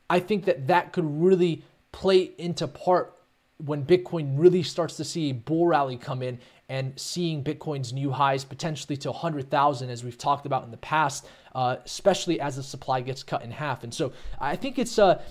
[0.10, 3.18] I think that that could really play into part
[3.58, 8.12] when Bitcoin really starts to see a bull rally come in and seeing Bitcoin's new
[8.12, 12.64] highs potentially to 100,000, as we've talked about in the past, uh, especially as the
[12.64, 13.84] supply gets cut in half.
[13.84, 15.22] And so I think it's a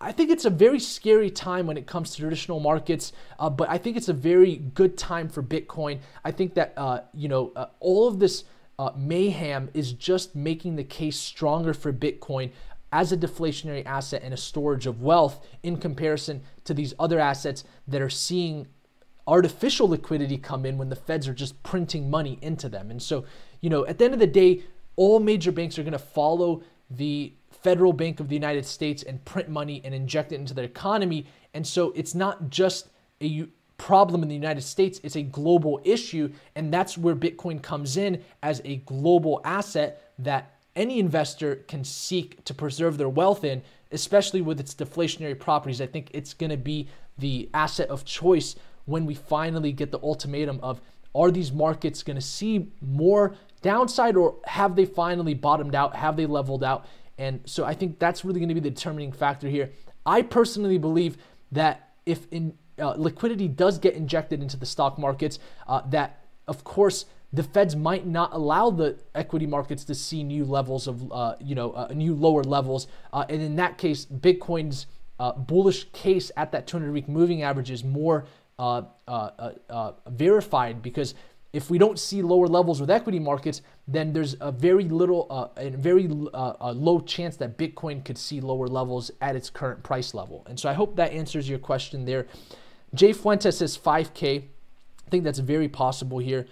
[0.00, 3.70] I think it's a very scary time when it comes to traditional markets, uh, but
[3.70, 6.00] I think it's a very good time for Bitcoin.
[6.24, 8.44] I think that uh, you know uh, all of this
[8.78, 12.50] uh, mayhem is just making the case stronger for Bitcoin
[12.92, 17.64] as a deflationary asset and a storage of wealth in comparison to these other assets
[17.88, 18.66] that are seeing
[19.26, 22.90] artificial liquidity come in when the feds are just printing money into them.
[22.90, 23.24] And so,
[23.60, 24.62] you know, at the end of the day,
[24.94, 29.24] all major banks are going to follow the Federal Bank of the United States and
[29.24, 31.26] print money and inject it into the economy.
[31.54, 33.46] And so it's not just a
[33.78, 36.32] problem in the United States, it's a global issue.
[36.54, 42.44] And that's where Bitcoin comes in as a global asset that any investor can seek
[42.44, 45.80] to preserve their wealth in, especially with its deflationary properties.
[45.80, 49.98] I think it's going to be the asset of choice when we finally get the
[50.00, 50.80] ultimatum of
[51.14, 55.96] are these markets going to see more downside or have they finally bottomed out?
[55.96, 56.86] Have they leveled out?
[57.18, 59.70] And so I think that's really going to be the determining factor here.
[60.04, 61.16] I personally believe
[61.52, 66.64] that if in, uh, liquidity does get injected into the stock markets, uh, that of
[66.64, 71.34] course the Feds might not allow the equity markets to see new levels of, uh,
[71.40, 72.86] you know, uh, new lower levels.
[73.12, 74.86] Uh, and in that case, Bitcoin's
[75.18, 78.26] uh, bullish case at that 200 week moving average is more
[80.08, 81.14] verified because
[81.56, 85.48] if we don't see lower levels with equity markets, then there's a very little, uh,
[85.56, 90.12] a very uh, low chance that Bitcoin could see lower levels at its current price
[90.12, 90.44] level.
[90.48, 92.26] And so I hope that answers your question there.
[92.94, 94.42] Jay Fuentes says 5K.
[94.42, 96.46] I think that's very possible here.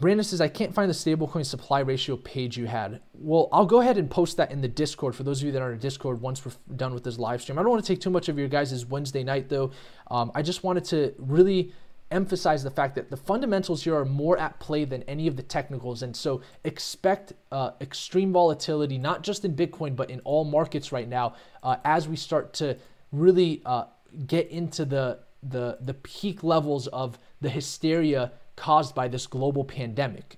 [0.00, 3.02] Brandon says, I can't find the stablecoin supply ratio page you had.
[3.12, 5.60] Well, I'll go ahead and post that in the Discord for those of you that
[5.60, 7.58] are in Discord once we're done with this live stream.
[7.58, 9.72] I don't want to take too much of your guys' Wednesday night, though.
[10.10, 11.74] Um, I just wanted to really
[12.10, 15.42] emphasize the fact that the fundamentals here are more at play than any of the
[15.42, 16.02] technicals.
[16.02, 21.08] And so expect uh, extreme volatility, not just in Bitcoin, but in all markets right
[21.08, 22.78] now, uh, as we start to
[23.12, 23.84] really uh,
[24.26, 30.36] get into the, the, the peak levels of the hysteria caused by this global pandemic.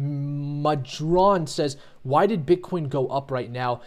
[0.00, 3.82] Madron says, Why did Bitcoin go up right now?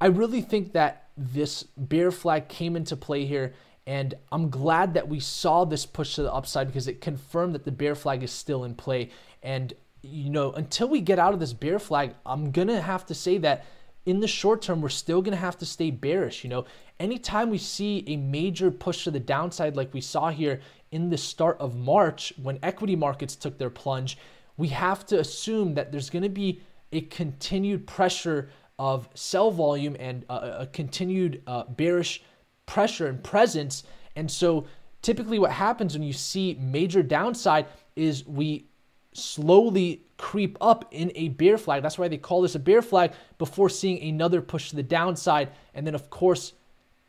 [0.00, 3.52] I really think that this bear flag came into play here
[3.86, 7.64] and I'm glad that we saw this push to the upside because it confirmed that
[7.64, 9.10] the bear flag is still in play.
[9.42, 13.06] And, you know, until we get out of this bear flag, I'm going to have
[13.06, 13.64] to say that
[14.04, 16.44] in the short term, we're still going to have to stay bearish.
[16.44, 16.66] You know,
[17.00, 21.18] anytime we see a major push to the downside, like we saw here in the
[21.18, 24.18] start of March when equity markets took their plunge,
[24.56, 26.60] we have to assume that there's going to be
[26.92, 32.22] a continued pressure of sell volume and a, a continued uh, bearish
[32.66, 33.84] pressure and presence.
[34.16, 34.66] And so
[35.02, 38.66] typically what happens when you see major downside is we
[39.12, 41.82] slowly creep up in a bear flag.
[41.82, 45.50] That's why they call this a bear flag before seeing another push to the downside.
[45.74, 46.52] And then, of course,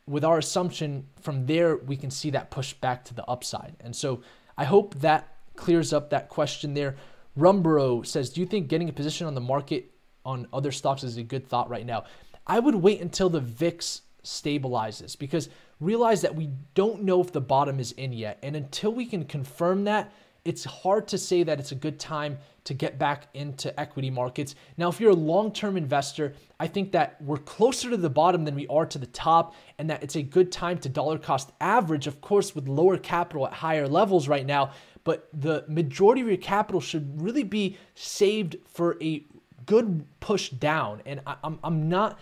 [0.10, 3.76] with our assumption from there, we can see that push back to the upside.
[3.80, 4.22] And so
[4.58, 6.96] I hope that clears up that question there.
[7.38, 9.92] Rumbro says, Do you think getting a position on the market
[10.26, 12.06] on other stocks is a good thought right now?
[12.48, 15.48] I would wait until the VIX stabilizes because
[15.80, 18.40] realize that we don't know if the bottom is in yet.
[18.42, 20.12] And until we can confirm that,
[20.46, 24.56] it's hard to say that it's a good time to get back into equity markets.
[24.78, 28.46] Now, if you're a long term investor, I think that we're closer to the bottom
[28.46, 31.52] than we are to the top, and that it's a good time to dollar cost
[31.60, 34.72] average, of course, with lower capital at higher levels right now.
[35.04, 39.26] But the majority of your capital should really be saved for a
[39.66, 41.02] good push down.
[41.06, 42.20] And I, am I'm not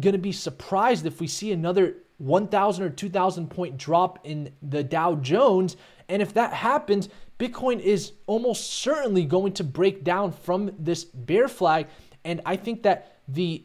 [0.00, 4.84] going to be surprised if we see another 1,000 or 2,000 point drop in the
[4.84, 5.76] Dow Jones.
[6.12, 11.48] And if that happens, Bitcoin is almost certainly going to break down from this bear
[11.48, 11.86] flag.
[12.22, 13.64] And I think that the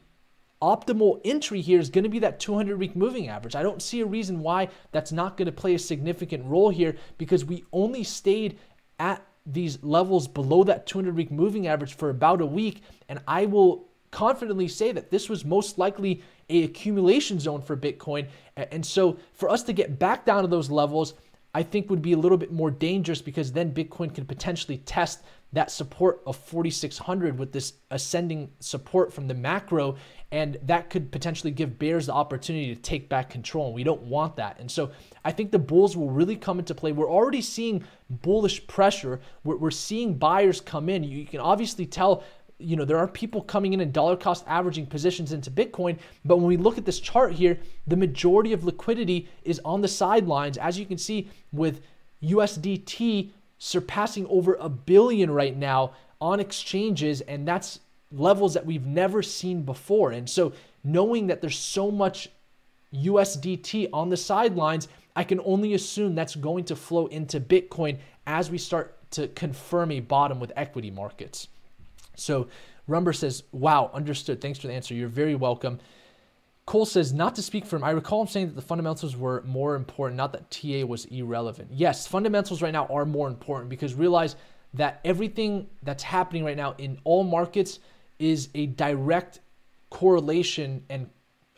[0.61, 3.55] optimal entry here is going to be that 200 week moving average.
[3.55, 6.95] I don't see a reason why that's not going to play a significant role here
[7.17, 8.57] because we only stayed
[8.97, 12.81] at these levels below that 200 week moving average for about a week.
[13.09, 18.27] And I will confidently say that this was most likely a accumulation zone for Bitcoin.
[18.55, 21.13] And so for us to get back down to those levels,
[21.57, 25.23] I think would be a little bit more dangerous because then Bitcoin could potentially test
[25.53, 29.95] that support of 4600 with this ascending support from the macro
[30.31, 34.03] and that could potentially give bears the opportunity to take back control and we don't
[34.03, 34.59] want that.
[34.59, 34.91] And so
[35.25, 36.91] i think the bulls will really come into play.
[36.91, 39.19] We're already seeing bullish pressure.
[39.43, 41.03] We're, we're seeing buyers come in.
[41.03, 42.23] You can obviously tell
[42.59, 45.97] you know, there are people coming in and dollar cost averaging positions into Bitcoin.
[46.25, 49.87] But when we look at this chart here, the majority of liquidity is on the
[49.87, 51.81] sidelines, as you can see with
[52.23, 57.21] USDT surpassing over a billion right now on exchanges.
[57.21, 57.79] And that's
[58.11, 60.11] levels that we've never seen before.
[60.11, 62.29] And so knowing that there's so much
[62.93, 68.49] USDT on the sidelines, I can only assume that's going to flow into Bitcoin as
[68.49, 71.47] we start to confirm a bottom with equity markets.
[72.19, 72.47] So
[72.87, 74.41] Rumber says, wow, understood.
[74.41, 74.93] Thanks for the answer.
[74.93, 75.79] You're very welcome.
[76.65, 79.41] Cole says, not to speak for him, I recall him saying that the fundamentals were
[79.45, 81.69] more important, not that TA was irrelevant.
[81.71, 84.35] Yes, fundamentals right now are more important because realize
[84.73, 87.79] that everything that's happening right now in all markets
[88.19, 89.39] is a direct
[89.89, 91.09] correlation and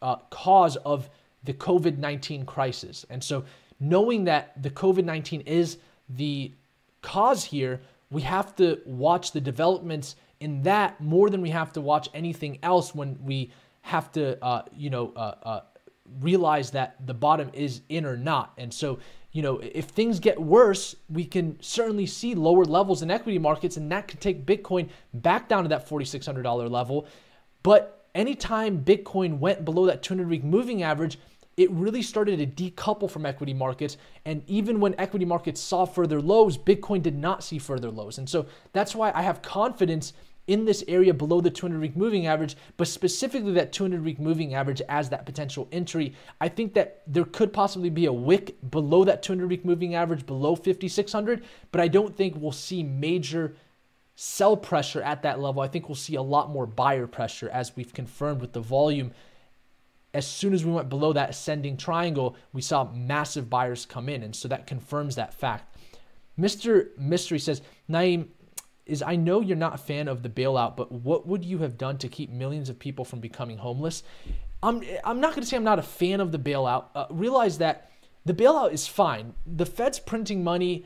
[0.01, 1.09] uh, cause of
[1.43, 3.05] the COVID 19 crisis.
[3.09, 3.45] And so,
[3.79, 5.77] knowing that the COVID 19 is
[6.09, 6.51] the
[7.01, 7.81] cause here,
[8.11, 12.59] we have to watch the developments in that more than we have to watch anything
[12.63, 15.61] else when we have to, uh, you know, uh, uh,
[16.21, 18.53] realize that the bottom is in or not.
[18.57, 18.99] And so,
[19.31, 23.77] you know, if things get worse, we can certainly see lower levels in equity markets,
[23.77, 27.07] and that could take Bitcoin back down to that $4,600 level.
[27.61, 31.19] But anytime Bitcoin went below that 200 week moving average,
[31.57, 33.97] it really started to decouple from equity markets.
[34.25, 38.17] And even when equity markets saw further lows, Bitcoin did not see further lows.
[38.17, 40.13] And so that's why I have confidence
[40.49, 44.55] in this area below the 200 week moving average, but specifically that 200 week moving
[44.55, 46.13] average as that potential entry.
[46.41, 50.25] I think that there could possibly be a wick below that 200 week moving average,
[50.25, 53.55] below 5,600, but I don't think we'll see major
[54.15, 55.61] sell pressure at that level.
[55.61, 59.13] I think we'll see a lot more buyer pressure as we've confirmed with the volume
[60.13, 64.23] as soon as we went below that ascending triangle, we saw massive buyers come in.
[64.23, 65.75] And so that confirms that fact.
[66.39, 66.97] Mr.
[66.97, 68.27] Mystery says, Naeem,
[68.89, 71.77] is I know you're not a fan of the bailout, but what would you have
[71.77, 74.03] done to keep millions of people from becoming homeless?
[74.61, 76.85] I'm, I'm not going to say I'm not a fan of the bailout.
[76.93, 77.91] Uh, realize that
[78.25, 79.33] the bailout is fine.
[79.45, 80.85] The Fed's printing money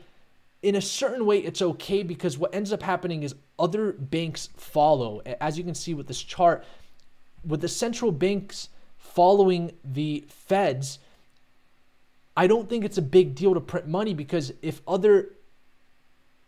[0.64, 5.20] in a certain way, it's okay because what ends up happening is other banks follow.
[5.38, 6.64] As you can see with this chart,
[7.44, 11.00] with the central banks following the feds,
[12.34, 15.32] I don't think it's a big deal to print money because if other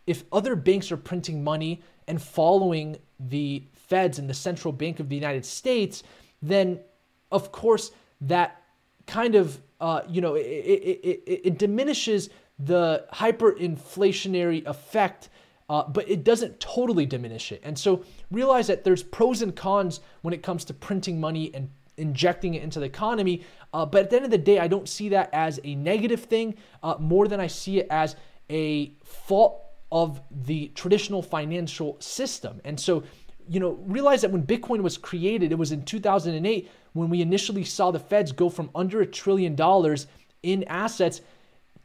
[0.07, 5.09] if other banks are printing money and following the feds and the central bank of
[5.09, 6.03] the United States,
[6.41, 6.79] then
[7.31, 7.91] of course
[8.21, 8.63] that
[9.05, 15.29] kind of uh, you know it, it, it, it diminishes the hyperinflationary effect
[15.69, 17.61] uh, but it doesn't totally diminish it.
[17.63, 21.69] And so realize that there's pros and cons when it comes to printing money and
[21.97, 23.43] injecting it into the economy.
[23.73, 26.23] Uh, but at the end of the day, I don't see that as a negative
[26.23, 28.15] thing uh, more than I see it as
[28.49, 32.61] a fault of the traditional financial system.
[32.65, 33.03] And so,
[33.47, 37.63] you know, realize that when Bitcoin was created, it was in 2008 when we initially
[37.63, 40.07] saw the feds go from under a trillion dollars
[40.43, 41.21] in assets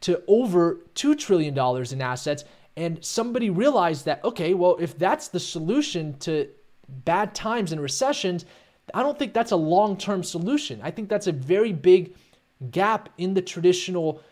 [0.01, 1.57] to over $2 trillion
[1.93, 2.45] in assets.
[2.77, 6.49] And somebody realized that, okay, well, if that's the solution to
[6.89, 8.45] bad times and recessions,
[8.95, 10.81] I don't think that's a long term solution.
[10.83, 12.15] I think that's a very big
[12.71, 14.23] gap in the traditional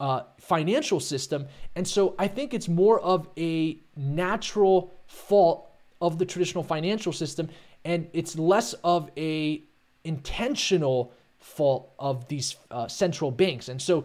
[0.00, 1.46] uh, financial system.
[1.74, 5.70] And so I think it's more of a natural fault
[6.00, 7.48] of the traditional financial system,
[7.84, 9.62] and it's less of a
[10.04, 13.68] intentional fault of these uh, central banks.
[13.68, 14.04] And so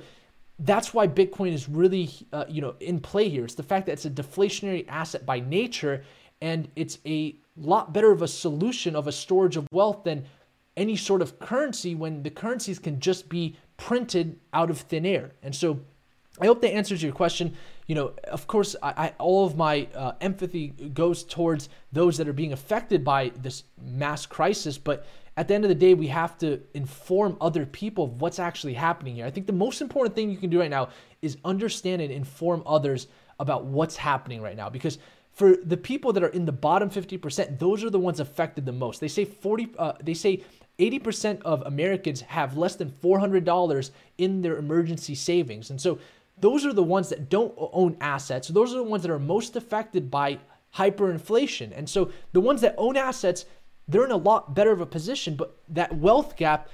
[0.59, 3.43] that's why Bitcoin is really, uh, you know, in play here.
[3.43, 6.03] It's the fact that it's a deflationary asset by nature,
[6.41, 10.25] and it's a lot better of a solution of a storage of wealth than
[10.75, 13.55] any sort of currency when the currencies can just be
[13.87, 15.31] printed out of thin air.
[15.43, 15.81] And so
[16.39, 17.53] I hope that answers your question.
[17.85, 22.27] You know, of course, I, I all of my uh, empathy goes towards those that
[22.29, 25.05] are being affected by this mass crisis, but
[25.35, 28.73] at the end of the day, we have to inform other people of what's actually
[28.73, 29.25] happening here.
[29.25, 30.89] I think the most important thing you can do right now
[31.21, 33.07] is understand and inform others
[33.39, 34.99] about what's happening right now because
[35.33, 38.71] for the people that are in the bottom 50%, those are the ones affected the
[38.71, 39.01] most.
[39.01, 40.43] They say 40 uh, they say
[40.79, 45.69] 80% of Americans have less than $400 in their emergency savings.
[45.69, 45.99] And so
[46.37, 48.47] those are the ones that don't own assets.
[48.47, 50.39] Those are the ones that are most affected by
[50.75, 51.71] hyperinflation.
[51.77, 53.45] And so the ones that own assets,
[53.87, 56.69] they're in a lot better of a position, but that wealth gap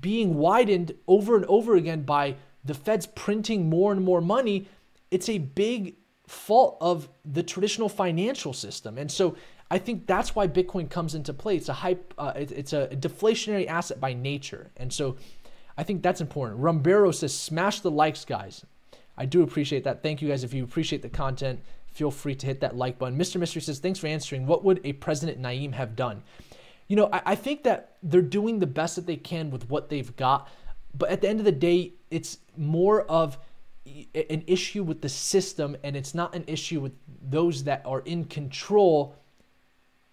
[0.00, 2.34] being widened over and over again by
[2.64, 4.66] the Fed's printing more and more money,
[5.10, 5.94] it's a big
[6.26, 8.98] fault of the traditional financial system.
[8.98, 9.36] And so
[9.70, 11.56] I think that's why Bitcoin comes into play.
[11.56, 14.70] It's a hype, uh, it, it's a deflationary asset by nature.
[14.76, 15.16] And so
[15.76, 16.60] I think that's important.
[16.60, 18.64] Rumbero says, smash the likes, guys.
[19.16, 20.02] I do appreciate that.
[20.02, 20.44] Thank you guys.
[20.44, 21.60] If you appreciate the content,
[21.92, 23.18] feel free to hit that like button.
[23.18, 23.36] Mr.
[23.36, 24.46] Mystery says, thanks for answering.
[24.46, 26.22] What would a President Naeem have done?
[26.88, 29.88] You know, I, I think that they're doing the best that they can with what
[29.88, 30.48] they've got.
[30.96, 33.38] But at the end of the day, it's more of
[33.86, 36.92] an issue with the system and it's not an issue with
[37.22, 39.14] those that are in control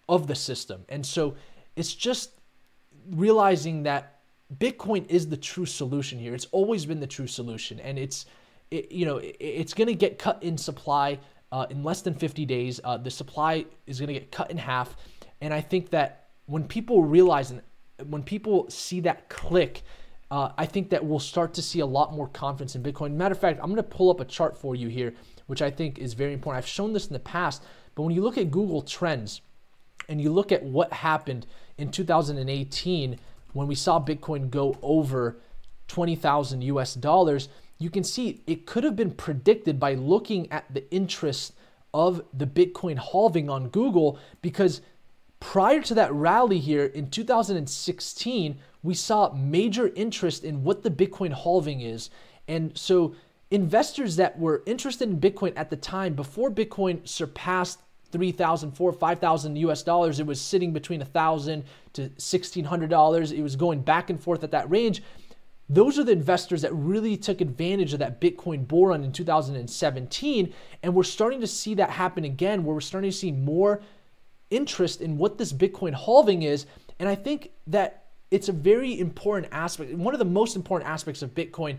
[0.08, 0.84] of the system.
[0.88, 1.34] And so
[1.76, 2.40] it's just
[3.10, 4.20] realizing that
[4.58, 6.34] Bitcoin is the true solution here.
[6.34, 8.26] It's always been the true solution and it's
[8.70, 11.18] it, you know, it, it's going to get cut in supply
[11.52, 12.80] uh, in less than 50 days.
[12.82, 14.96] Uh, the supply is going to get cut in half.
[15.40, 17.62] And I think that when people realize, and
[18.06, 19.82] when people see that click,
[20.30, 23.12] uh, I think that we'll start to see a lot more confidence in Bitcoin.
[23.12, 25.12] Matter of fact, I'm going to pull up a chart for you here,
[25.46, 26.64] which I think is very important.
[26.64, 27.62] I've shown this in the past,
[27.94, 29.42] but when you look at Google Trends
[30.12, 31.46] and you look at what happened
[31.78, 33.18] in 2018
[33.54, 35.38] when we saw Bitcoin go over
[35.88, 37.48] 20,000 US dollars,
[37.78, 41.54] you can see it could have been predicted by looking at the interest
[41.94, 44.82] of the Bitcoin halving on Google because
[45.40, 51.32] prior to that rally here in 2016, we saw major interest in what the Bitcoin
[51.32, 52.10] halving is.
[52.46, 53.14] And so
[53.50, 57.80] investors that were interested in Bitcoin at the time before Bitcoin surpassed
[58.12, 63.32] 3,000, 4, 5,000 US dollars, it was sitting between 1,000 to $1,600.
[63.32, 65.02] It was going back and forth at that range.
[65.68, 70.52] Those are the investors that really took advantage of that Bitcoin bull run in 2017.
[70.82, 73.80] And we're starting to see that happen again, where we're starting to see more
[74.50, 76.66] interest in what this Bitcoin halving is.
[76.98, 79.94] And I think that it's a very important aspect.
[79.94, 81.78] One of the most important aspects of Bitcoin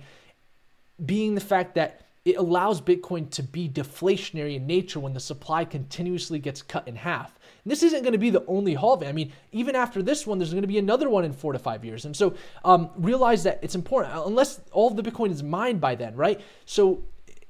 [1.05, 5.65] being the fact that it allows Bitcoin to be deflationary in nature when the supply
[5.65, 7.37] continuously gets cut in half.
[7.63, 9.09] And this isn't going to be the only halving.
[9.09, 11.59] I mean, even after this one, there's going to be another one in four to
[11.59, 12.05] five years.
[12.05, 15.95] And so um, realize that it's important, unless all of the Bitcoin is mined by
[15.95, 16.39] then, right?
[16.65, 17.03] So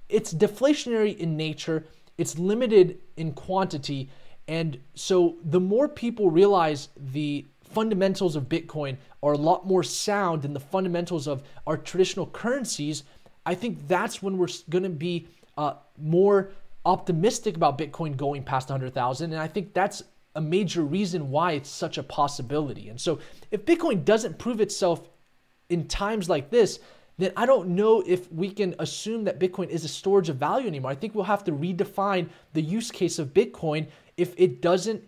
[0.09, 1.85] it's deflationary in nature,
[2.17, 4.09] it's limited in quantity.
[4.47, 10.41] And so the more people realize the fundamentals of Bitcoin are a lot more sound
[10.41, 13.03] than the fundamentals of our traditional currencies,
[13.45, 15.27] I think that's when we're going to be
[15.57, 16.51] uh, more
[16.85, 19.31] optimistic about Bitcoin going past 100,000.
[19.31, 20.03] And I think that's
[20.35, 22.89] a major reason why it's such a possibility.
[22.89, 23.19] And so
[23.51, 25.07] if Bitcoin doesn't prove itself
[25.69, 26.79] in times like this,
[27.17, 30.67] then I don't know if we can assume that Bitcoin is a storage of value
[30.67, 30.91] anymore.
[30.91, 33.87] I think we'll have to redefine the use case of Bitcoin
[34.17, 35.03] if it doesn't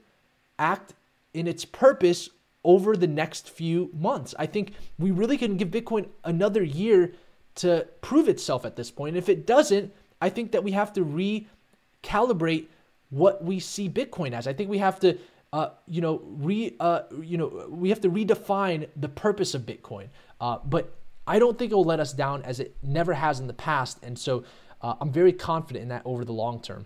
[0.59, 0.93] act
[1.33, 2.29] in its purpose
[2.63, 4.35] over the next few months.
[4.37, 7.13] I think we really can give Bitcoin another year
[7.55, 9.15] to prove itself at this point.
[9.15, 12.67] If it doesn't, I think that we have to recalibrate
[13.09, 14.47] what we see Bitcoin as.
[14.47, 15.17] I think we have to,
[15.53, 20.07] uh, you know, re, uh, you know, we have to redefine the purpose of Bitcoin.
[20.41, 20.95] Uh, but
[21.27, 23.99] I don't think it will let us down as it never has in the past,
[24.03, 24.43] and so
[24.81, 26.85] uh, I'm very confident in that over the long term.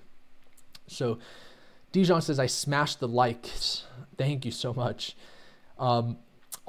[0.87, 1.19] So,
[1.91, 3.83] Dijon says I smashed the likes.
[4.17, 5.15] Thank you so much.
[5.77, 6.17] Um,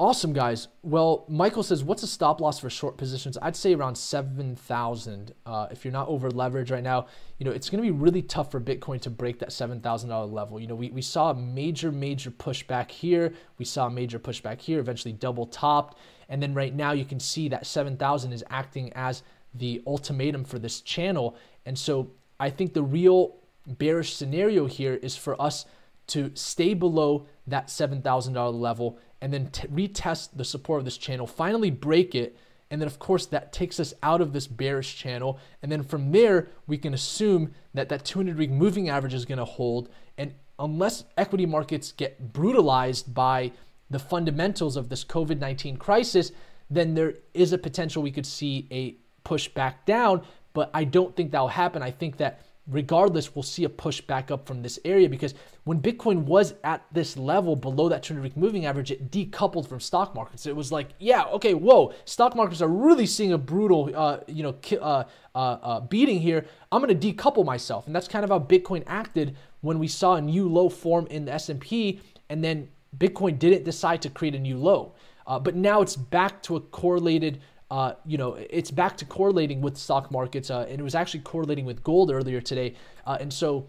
[0.01, 0.69] Awesome, guys.
[0.83, 3.37] Well, Michael says, what's a stop loss for short positions?
[3.43, 5.35] I'd say around 7,000.
[5.45, 8.23] Uh, if you're not over leveraged right now, you know, it's going to be really
[8.23, 10.59] tough for Bitcoin to break that $7,000 level.
[10.59, 13.35] You know, we, we saw a major, major pushback here.
[13.59, 15.99] We saw a major pushback here, eventually double topped.
[16.31, 19.23] And then right now you can see that 7,000 is acting as
[19.53, 21.37] the ultimatum for this channel.
[21.67, 23.37] And so I think the real
[23.67, 25.67] bearish scenario here is for us
[26.07, 31.27] to stay below that $7,000 level and then t- retest the support of this channel,
[31.27, 32.37] finally break it.
[32.71, 35.39] And then, of course, that takes us out of this bearish channel.
[35.63, 39.39] And then from there, we can assume that that 200 week moving average is going
[39.39, 39.89] to hold.
[40.17, 43.53] And unless equity markets get brutalized by
[43.91, 46.31] the fundamentals of this COVID 19 crisis,
[46.71, 48.95] then there is a potential we could see a
[49.25, 50.23] push back down.
[50.53, 51.83] But I don't think that will happen.
[51.83, 52.41] I think that
[52.71, 56.85] regardless, we'll see a push back up from this area because when Bitcoin was at
[56.93, 60.47] this level below that 200 week moving average, it decoupled from stock markets.
[60.47, 64.43] It was like, yeah, okay, whoa, stock markets are really seeing a brutal, uh, you
[64.43, 65.05] know, uh,
[65.35, 66.47] uh, uh, beating here.
[66.73, 70.15] I'm going to decouple myself, and that's kind of how Bitcoin acted when we saw
[70.15, 74.39] a new low form in the S&P, and then Bitcoin didn't decide to create a
[74.39, 74.95] new low.
[75.27, 77.41] Uh, but now it's back to a correlated
[77.71, 81.21] uh, you know, it's back to correlating with stock markets, uh, and it was actually
[81.21, 82.75] correlating with gold earlier today.
[83.07, 83.69] Uh, and so,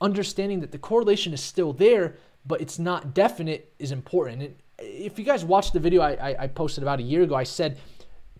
[0.00, 4.42] understanding that the correlation is still there, but it's not definite, is important.
[4.42, 7.44] And if you guys watched the video I, I posted about a year ago, I
[7.44, 7.78] said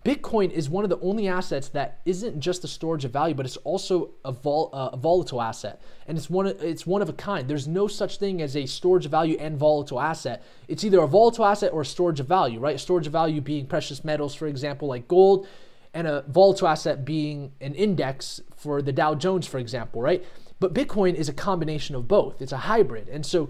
[0.03, 3.45] Bitcoin is one of the only assets that isn't just a storage of value, but
[3.45, 7.07] it's also a, vol- uh, a volatile asset, and it's one of, it's one of
[7.07, 7.47] a kind.
[7.47, 10.43] There's no such thing as a storage of value and volatile asset.
[10.67, 12.75] It's either a volatile asset or a storage of value, right?
[12.75, 15.47] A storage of value being precious metals, for example, like gold,
[15.93, 20.25] and a volatile asset being an index for the Dow Jones, for example, right?
[20.59, 22.41] But Bitcoin is a combination of both.
[22.41, 23.49] It's a hybrid, and so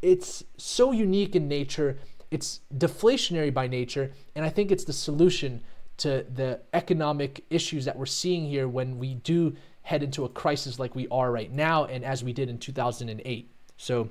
[0.00, 1.98] it's so unique in nature.
[2.30, 5.62] It's deflationary by nature, and I think it's the solution
[5.98, 10.78] to the economic issues that we're seeing here when we do head into a crisis
[10.78, 13.50] like we are right now and as we did in 2008.
[13.76, 14.10] So,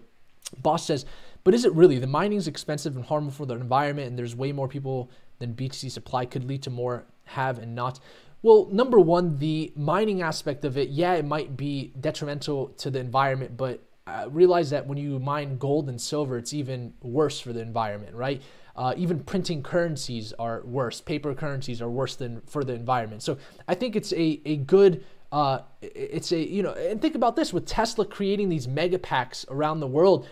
[0.61, 1.05] Boss says,
[1.43, 1.99] but is it really?
[1.99, 5.53] The mining is expensive and harmful for the environment, and there's way more people than
[5.53, 7.99] BTC supply could lead to more have and not.
[8.41, 12.99] Well, number one, the mining aspect of it, yeah, it might be detrimental to the
[12.99, 17.53] environment, but uh, realize that when you mine gold and silver, it's even worse for
[17.53, 18.41] the environment, right?
[18.75, 20.99] Uh, even printing currencies are worse.
[20.99, 23.21] Paper currencies are worse than for the environment.
[23.21, 25.03] So I think it's a, a good
[25.33, 29.47] uh, it's a you know and think about this with tesla creating these mega packs
[29.49, 30.27] around the world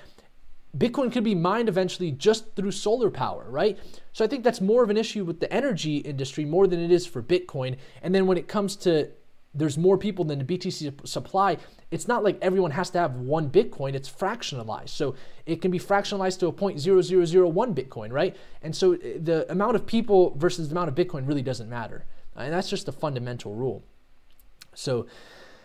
[0.78, 3.80] bitcoin could be mined eventually just through solar power right
[4.14, 6.92] so i think that's more of an issue with the energy industry more than it
[6.92, 9.10] is for bitcoin and then when it comes to
[9.54, 11.58] there's more people than the BTC supply,
[11.89, 14.89] it's not like everyone has to have one Bitcoin, it's fractionalized.
[14.89, 18.36] So it can be fractionalized to a 0.0001 Bitcoin, right?
[18.62, 22.06] And so eh, the amount of people versus the amount of Bitcoin really doesn't matter.
[22.36, 23.84] And that's just a fundamental rule.
[24.74, 25.08] So,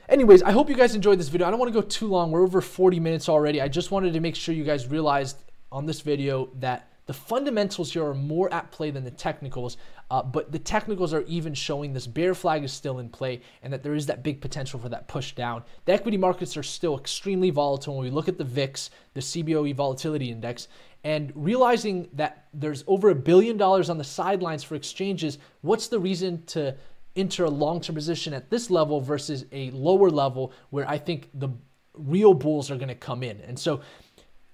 [0.09, 1.47] anyways, I hope you guys enjoyed this video.
[1.47, 2.33] I don't want to go too long.
[2.33, 3.61] We're over 40 minutes already.
[3.61, 5.39] I just wanted to make sure you guys realized
[5.71, 9.77] on this video that the fundamentals here are more at play than the technicals,
[10.11, 13.73] uh, but the technicals are even showing this bear flag is still in play and
[13.73, 15.63] that there is that big potential for that push down.
[15.85, 19.75] The equity markets are still extremely volatile when we look at the VIX, the CBOE
[19.75, 20.69] volatility index,
[21.05, 26.01] and realizing that there's over a billion dollars on the sidelines for exchanges, what's the
[26.01, 26.75] reason to
[27.15, 31.31] enter a long term position at this level versus a lower level where I think
[31.33, 31.51] the
[31.95, 33.41] real bulls are going to come in?
[33.43, 33.81] And so,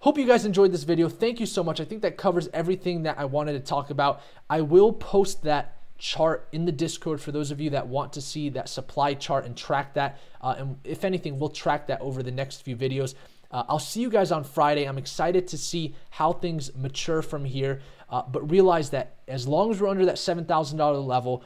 [0.03, 1.09] Hope you guys enjoyed this video.
[1.09, 1.81] Thank you so much.
[1.81, 4.21] I think that covers everything that I wanted to talk about.
[4.51, 8.21] I will post that chart in the Discord for those of you that want to
[8.21, 10.19] see that supply chart and track that.
[10.41, 13.15] Uh, and if anything, we'll track that over the next few videos.
[13.53, 14.87] Uh, I'll see you guys on Friday.
[14.87, 17.81] I'm excited to see how things mature from here.
[18.11, 21.45] Uh, but realize that as long as we're under that $7,000 level,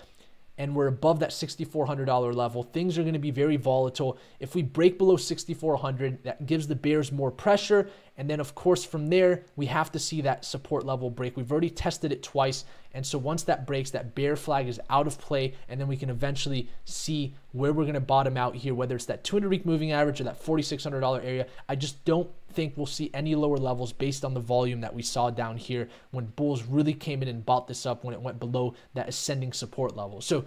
[0.59, 4.18] and we're above that $6,400 level, things are going to be very volatile.
[4.40, 7.90] If we break below 6,400, that gives the bears more pressure.
[8.18, 11.36] And then, of course, from there, we have to see that support level break.
[11.36, 12.64] We've already tested it twice.
[12.94, 15.54] And so once that breaks, that bear flag is out of play.
[15.68, 19.04] And then we can eventually see where we're going to bottom out here, whether it's
[19.06, 21.46] that 200 week moving average or that $4,600 area.
[21.68, 25.02] I just don't think we'll see any lower levels based on the volume that we
[25.02, 28.40] saw down here when bulls really came in and bought this up when it went
[28.40, 30.22] below that ascending support level.
[30.22, 30.46] So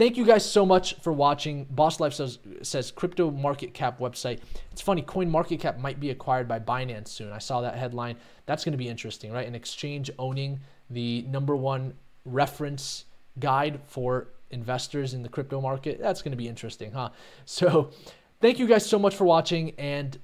[0.00, 1.66] Thank you guys so much for watching.
[1.68, 4.40] Boss Life says, says crypto market cap website.
[4.72, 7.30] It's funny, Coin Market Cap might be acquired by Binance soon.
[7.32, 8.16] I saw that headline.
[8.46, 9.46] That's going to be interesting, right?
[9.46, 11.92] An exchange owning the number one
[12.24, 13.04] reference
[13.40, 16.00] guide for investors in the crypto market.
[16.00, 17.10] That's going to be interesting, huh?
[17.44, 17.90] So,
[18.40, 20.18] thank you guys so much for watching, and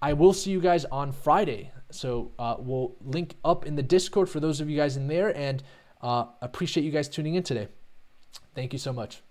[0.00, 1.72] I will see you guys on Friday.
[1.90, 5.36] So uh, we'll link up in the Discord for those of you guys in there,
[5.36, 5.62] and
[6.00, 7.68] uh, appreciate you guys tuning in today.
[8.54, 9.22] Thank you so much.